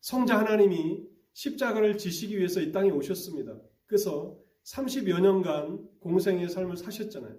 성자 0.00 0.38
하나님이 0.38 1.11
십자가를 1.32 1.98
지시기 1.98 2.36
위해서 2.38 2.60
이 2.60 2.72
땅에 2.72 2.90
오셨습니다. 2.90 3.58
그래서 3.86 4.38
30여 4.64 5.20
년간 5.20 5.88
공생의 6.00 6.48
삶을 6.48 6.76
사셨잖아요. 6.76 7.36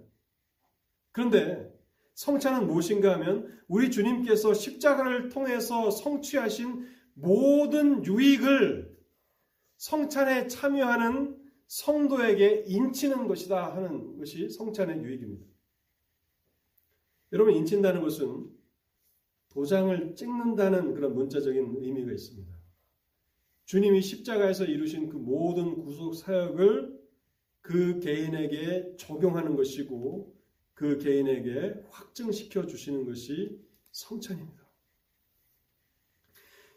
그런데 1.12 1.72
성찬은 2.14 2.66
무엇인가 2.66 3.14
하면 3.14 3.48
우리 3.66 3.90
주님께서 3.90 4.54
십자가를 4.54 5.30
통해서 5.30 5.90
성취하신 5.90 6.86
모든 7.14 8.04
유익을 8.04 8.94
성찬에 9.76 10.48
참여하는 10.48 11.42
성도에게 11.66 12.64
인치는 12.66 13.26
것이다 13.26 13.74
하는 13.74 14.16
것이 14.18 14.48
성찬의 14.50 15.02
유익입니다. 15.02 15.44
여러분, 17.32 17.54
인친다는 17.54 18.00
것은 18.02 18.48
도장을 19.48 20.14
찍는다는 20.14 20.94
그런 20.94 21.14
문자적인 21.14 21.76
의미가 21.78 22.12
있습니다. 22.12 22.53
주님이 23.64 24.02
십자가에서 24.02 24.64
이루신 24.64 25.08
그 25.08 25.16
모든 25.16 25.74
구속 25.82 26.14
사역을 26.14 27.00
그 27.60 27.98
개인에게 28.00 28.96
적용하는 28.98 29.56
것이고 29.56 30.34
그 30.74 30.98
개인에게 30.98 31.82
확증시켜 31.90 32.66
주시는 32.66 33.04
것이 33.06 33.58
성찬입니다. 33.92 34.64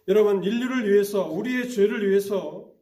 여러분, 0.07 0.41
인류를 0.41 0.89
위해서, 0.89 1.29
우리의 1.29 1.69
죄를 1.69 2.09
위해서, 2.09 2.73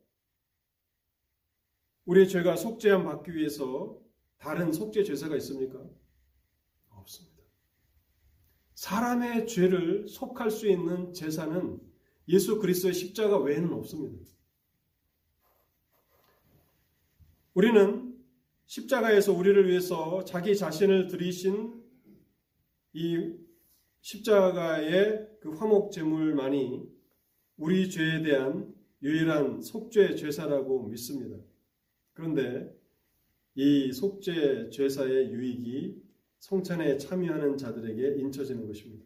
우리의 2.05 2.29
죄가 2.29 2.55
속죄함 2.55 3.05
받기 3.05 3.33
위해서 3.33 3.99
다른 4.37 4.71
속죄 4.71 5.03
제사가 5.03 5.35
있습니까? 5.37 5.83
없습니다. 6.89 7.41
사람의 8.75 9.47
죄를 9.47 10.07
속할 10.07 10.51
수 10.51 10.67
있는 10.67 11.13
제사는 11.13 11.79
예수 12.27 12.59
그리스도의 12.59 12.93
십자가 12.93 13.37
외에는 13.37 13.71
없습니다. 13.73 14.25
우리는 17.53 18.15
십자가에서 18.65 19.31
우리를 19.31 19.69
위해서 19.69 20.23
자기 20.25 20.55
자신을 20.55 21.07
들이신 21.07 21.81
이 22.93 23.33
십자가의 24.01 25.29
그 25.39 25.51
화목 25.51 25.91
제물만이 25.91 26.83
우리 27.57 27.89
죄에 27.89 28.23
대한 28.23 28.73
유일한 29.01 29.61
속죄 29.61 30.15
죄사라고 30.15 30.87
믿습니다. 30.87 31.37
그런데 32.13 32.73
이 33.55 33.91
속죄 33.93 34.69
죄사의 34.69 35.31
유익이 35.31 36.03
성찬에 36.39 36.97
참여하는 36.97 37.57
자들에게 37.57 38.19
인쳐지는 38.21 38.67
것입니다. 38.67 39.05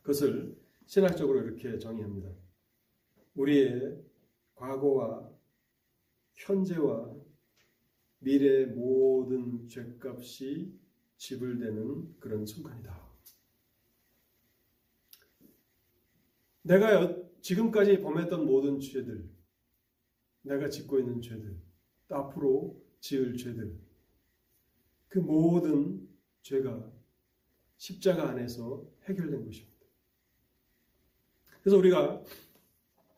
그것을 0.00 0.56
신학적으로 0.86 1.42
이렇게 1.42 1.78
정의합니다. 1.78 2.30
우리의 3.34 4.02
과거와 4.54 5.30
현재와 6.34 7.14
미래의 8.18 8.66
모든 8.66 9.68
죄값이 9.68 10.78
지불되는 11.16 12.18
그런 12.20 12.46
순간이다. 12.46 13.12
내가 16.62 17.16
지금까지 17.40 18.00
범했던 18.00 18.46
모든 18.46 18.78
죄들, 18.78 19.28
내가 20.42 20.68
짓고 20.68 21.00
있는 21.00 21.20
죄들, 21.20 21.56
앞으로 22.08 22.80
지을 23.00 23.36
죄들, 23.36 23.76
그 25.08 25.18
모든 25.18 26.08
죄가 26.42 26.92
십자가 27.76 28.30
안에서 28.30 28.88
해결된 29.04 29.44
것입니다. 29.44 29.71
그래서 31.62 31.78
우리가 31.78 32.22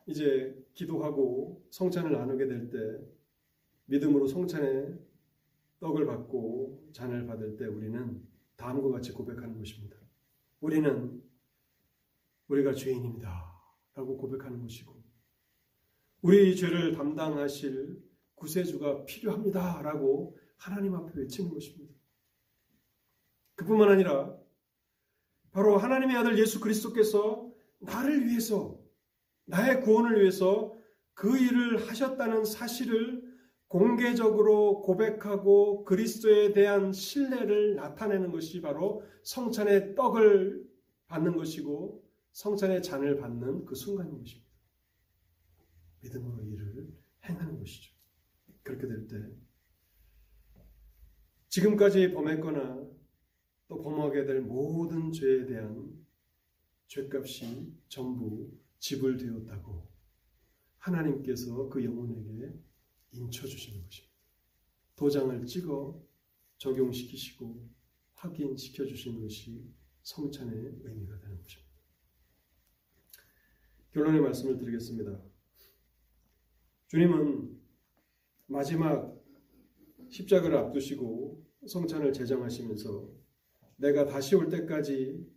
이제 0.07 0.55
기도하고 0.73 1.65
성찬을 1.71 2.11
나누게 2.11 2.47
될 2.47 2.69
때 2.69 3.05
믿음으로 3.85 4.27
성찬에 4.27 4.97
떡을 5.79 6.05
받고 6.05 6.89
잔을 6.93 7.25
받을 7.27 7.55
때 7.57 7.65
우리는 7.65 8.25
다음과 8.55 8.89
같이 8.89 9.11
고백하는 9.11 9.57
것입니다. 9.57 9.97
우리는 10.59 11.21
우리가 12.47 12.73
죄인입니다. 12.73 13.53
라고 13.93 14.17
고백하는 14.17 14.61
것이고, 14.61 14.93
우리 16.21 16.55
죄를 16.55 16.93
담당하실 16.93 18.01
구세주가 18.35 19.05
필요합니다. 19.05 19.81
라고 19.81 20.37
하나님 20.57 20.95
앞에 20.95 21.11
외치는 21.15 21.53
것입니다. 21.53 21.93
그뿐만 23.55 23.89
아니라, 23.89 24.35
바로 25.51 25.77
하나님의 25.77 26.17
아들 26.17 26.37
예수 26.37 26.59
그리스도께서 26.59 27.44
나를 27.85 28.27
위해서, 28.27 28.79
나의 29.45 29.81
구원을 29.81 30.21
위해서 30.21 30.75
그 31.13 31.37
일을 31.37 31.87
하셨다는 31.87 32.45
사실을 32.45 33.23
공개적으로 33.67 34.81
고백하고 34.81 35.83
그리스도에 35.85 36.53
대한 36.53 36.91
신뢰를 36.91 37.75
나타내는 37.75 38.31
것이 38.31 38.61
바로 38.61 39.03
성찬의 39.23 39.95
떡을 39.95 40.65
받는 41.07 41.35
것이고 41.35 42.03
성찬의 42.31 42.83
잔을 42.83 43.17
받는 43.17 43.65
그 43.65 43.75
순간인 43.75 44.17
것입니다. 44.17 44.49
믿음으로 46.01 46.43
일을 46.43 46.93
행하는 47.25 47.57
것이죠. 47.57 47.93
그렇게 48.63 48.87
될 48.87 49.07
때 49.07 49.15
지금까지 51.49 52.11
범했거나 52.11 52.85
또 53.67 53.81
범하게 53.81 54.25
될 54.25 54.41
모든 54.41 55.11
죄에 55.11 55.45
대한 55.45 56.04
죄값이 56.95 57.73
전부 57.89 58.49
지불되었다고 58.79 59.85
하나님께서 60.77 61.67
그 61.67 61.83
영혼에게 61.83 62.57
인쳐 63.11 63.45
주시는 63.45 63.83
것입니다. 63.83 64.15
도장을 64.95 65.45
찍어 65.45 66.01
적용시키시고 66.57 67.69
확인시켜 68.13 68.85
주시는 68.85 69.21
것이 69.21 69.69
성찬의 70.03 70.55
의미가 70.83 71.19
되는 71.19 71.37
것입니다. 71.41 71.73
결론의 73.91 74.21
말씀을 74.21 74.57
드리겠습니다. 74.57 75.21
주님은 76.87 77.59
마지막 78.45 79.21
십자가를 80.11 80.57
앞두시고 80.57 81.43
성찬을 81.67 82.13
제정하시면서 82.13 83.11
내가 83.77 84.05
다시 84.05 84.35
올 84.35 84.47
때까지 84.47 85.34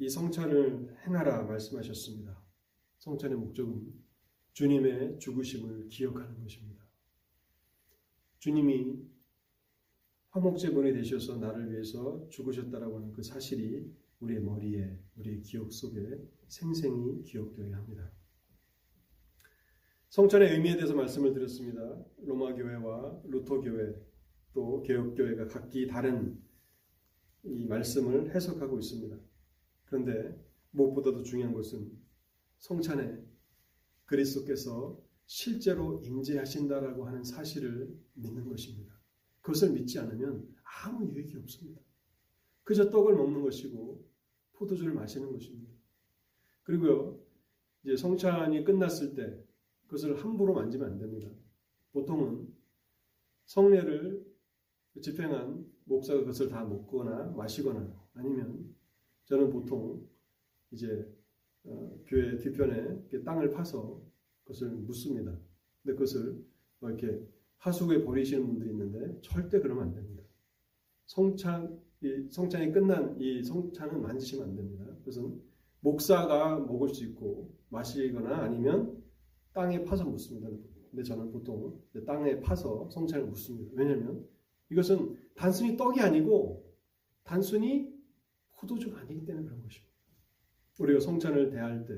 이 0.00 0.08
성찬을 0.08 0.96
행하라 1.06 1.42
말씀하셨습니다. 1.42 2.40
성찬의 2.98 3.36
목적은 3.36 3.92
주님의 4.52 5.18
죽으심을 5.18 5.88
기억하는 5.88 6.40
것입니다. 6.40 6.84
주님이 8.38 8.96
화목제본이 10.30 10.92
되셔서 10.92 11.38
나를 11.38 11.72
위해서 11.72 12.28
죽으셨다라고 12.30 12.96
하는 12.96 13.12
그 13.12 13.24
사실이 13.24 13.92
우리의 14.20 14.40
머리에, 14.40 15.00
우리의 15.16 15.40
기억 15.42 15.72
속에 15.72 16.00
생생히 16.46 17.22
기억되어야 17.22 17.76
합니다. 17.76 18.12
성찬의 20.10 20.52
의미에 20.52 20.76
대해서 20.76 20.94
말씀을 20.94 21.34
드렸습니다. 21.34 22.04
로마 22.18 22.54
교회와 22.54 23.20
루터 23.24 23.60
교회 23.62 23.94
또 24.52 24.80
개혁 24.82 25.16
교회가 25.16 25.48
각기 25.48 25.88
다른 25.88 26.40
이 27.42 27.66
말씀을 27.66 28.34
해석하고 28.34 28.78
있습니다. 28.78 29.27
그런데 29.88 30.38
무엇보다도 30.70 31.22
중요한 31.22 31.54
것은 31.54 31.90
성찬에 32.58 33.24
그리스도께서 34.04 35.00
실제로 35.26 36.00
임재하신다라고 36.02 37.06
하는 37.06 37.24
사실을 37.24 37.94
믿는 38.14 38.48
것입니다. 38.48 38.94
그것을 39.40 39.72
믿지 39.72 39.98
않으면 39.98 40.54
아무 40.84 41.06
유익이 41.06 41.36
없습니다. 41.38 41.80
그저 42.64 42.90
떡을 42.90 43.14
먹는 43.14 43.42
것이고 43.42 44.06
포도주를 44.52 44.92
마시는 44.92 45.32
것입니다. 45.32 45.72
그리고요, 46.64 47.18
이제 47.82 47.96
성찬이 47.96 48.64
끝났을 48.64 49.14
때 49.14 49.42
그것을 49.84 50.22
함부로 50.22 50.52
만지면 50.52 50.92
안 50.92 50.98
됩니다. 50.98 51.30
보통은 51.92 52.54
성례를 53.46 54.26
집행한 55.00 55.66
목사가 55.84 56.20
그것을 56.20 56.48
다 56.48 56.64
먹거나 56.64 57.32
마시거나 57.36 57.90
아니면 58.14 58.74
저는 59.28 59.50
보통 59.50 60.06
이제 60.70 61.06
어, 61.64 61.98
교회 62.06 62.36
뒤편에 62.38 63.22
땅을 63.24 63.50
파서 63.50 64.02
그것을 64.44 64.70
묻습니다. 64.70 65.38
근데 65.82 65.94
그것을 65.94 66.42
뭐 66.78 66.90
이렇게 66.90 67.22
하수구에 67.58 68.04
버리시는 68.04 68.46
분들이 68.46 68.70
있는데 68.70 69.20
절대 69.20 69.60
그러면 69.60 69.88
안 69.88 69.94
됩니다. 69.94 70.22
성찬 71.06 71.78
이 72.00 72.28
성찬이 72.30 72.72
끝난 72.72 73.20
이 73.20 73.42
성찬은 73.42 74.00
만지시면 74.00 74.48
안 74.48 74.56
됩니다. 74.56 74.86
그것은 75.00 75.42
목사가 75.80 76.58
먹을 76.60 76.88
수 76.88 77.04
있고 77.04 77.52
마시거나 77.68 78.38
아니면 78.38 79.02
땅에 79.52 79.84
파서 79.84 80.04
묻습니다. 80.04 80.48
근데 80.90 81.02
저는 81.02 81.30
보통 81.32 81.78
땅에 82.06 82.40
파서 82.40 82.88
성찬을 82.90 83.26
묻습니다. 83.26 83.72
왜냐하면 83.74 84.26
이것은 84.70 85.18
단순히 85.34 85.76
떡이 85.76 86.00
아니고 86.00 86.64
단순히 87.24 87.97
포도주가 88.58 89.00
아니기 89.00 89.24
때문에 89.24 89.46
그런 89.46 89.62
것입니다. 89.62 89.94
우리가 90.78 91.00
성찬을 91.00 91.50
대할 91.50 91.84
때 91.86 91.94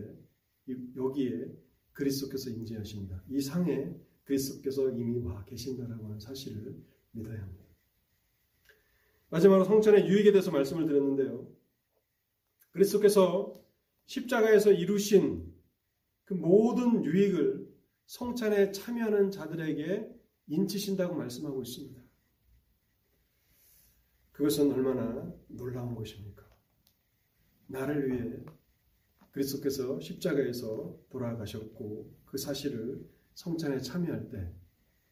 여기에 0.96 1.52
그리스도께서 1.92 2.50
임재하신다. 2.50 3.24
이 3.28 3.40
상에 3.40 3.94
그리스도께서 4.24 4.90
이미 4.90 5.18
와 5.18 5.44
계신다라고 5.44 6.04
하는 6.04 6.20
사실을 6.20 6.76
믿어야 7.12 7.42
합니다. 7.42 7.64
마지막으로 9.30 9.64
성찬의 9.64 10.08
유익에 10.08 10.32
대해서 10.32 10.50
말씀을 10.50 10.86
드렸는데요. 10.86 11.46
그리스도께서 12.70 13.60
십자가에서 14.06 14.72
이루신 14.72 15.52
그 16.24 16.34
모든 16.34 17.04
유익을 17.04 17.68
성찬에 18.06 18.72
참여하는 18.72 19.30
자들에게 19.30 20.08
인치신다고 20.48 21.14
말씀하고 21.14 21.62
있습니다. 21.62 22.00
그것은 24.32 24.72
얼마나 24.72 25.32
놀라운 25.48 25.94
것입니까? 25.94 26.39
나를 27.70 28.10
위해 28.10 28.44
그리스도께서 29.30 30.00
십자가에서 30.00 30.98
돌아가셨고 31.10 32.12
그 32.26 32.36
사실을 32.36 33.08
성찬에 33.34 33.80
참여할 33.80 34.28
때 34.28 34.52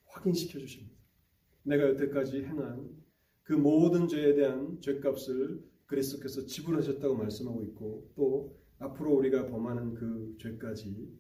확인시켜 0.07 0.59
주십니다. 0.59 0.97
내가 1.63 1.89
여태까지 1.91 2.43
행한 2.43 2.89
그 3.45 3.53
모든 3.53 4.09
죄에 4.09 4.35
대한 4.35 4.81
죄값을 4.81 5.65
그리스도께서 5.87 6.47
지불하셨다고 6.47 7.15
말씀하고 7.15 7.63
있고 7.65 8.11
또 8.15 8.59
앞으로 8.79 9.15
우리가 9.17 9.49
범하는 9.49 9.95
그 9.95 10.37
죄까지 10.41 11.17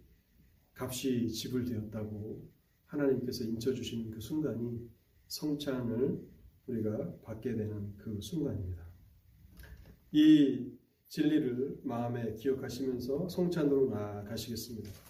값이 0.74 1.28
지불되었다고 1.28 2.49
하나님께서 2.86 3.45
인쳐 3.45 3.72
주시는 3.72 4.11
그 4.11 4.20
순간이 4.20 4.89
성찬을 5.28 6.20
우리가 6.66 7.20
받게 7.22 7.55
되는 7.55 7.97
그 7.97 8.20
순간입니다. 8.20 8.86
이 10.12 10.78
진리를 11.09 11.80
마음에 11.84 12.34
기억하시면서 12.34 13.28
성찬으로 13.30 13.88
나아가시겠습니다. 13.88 15.07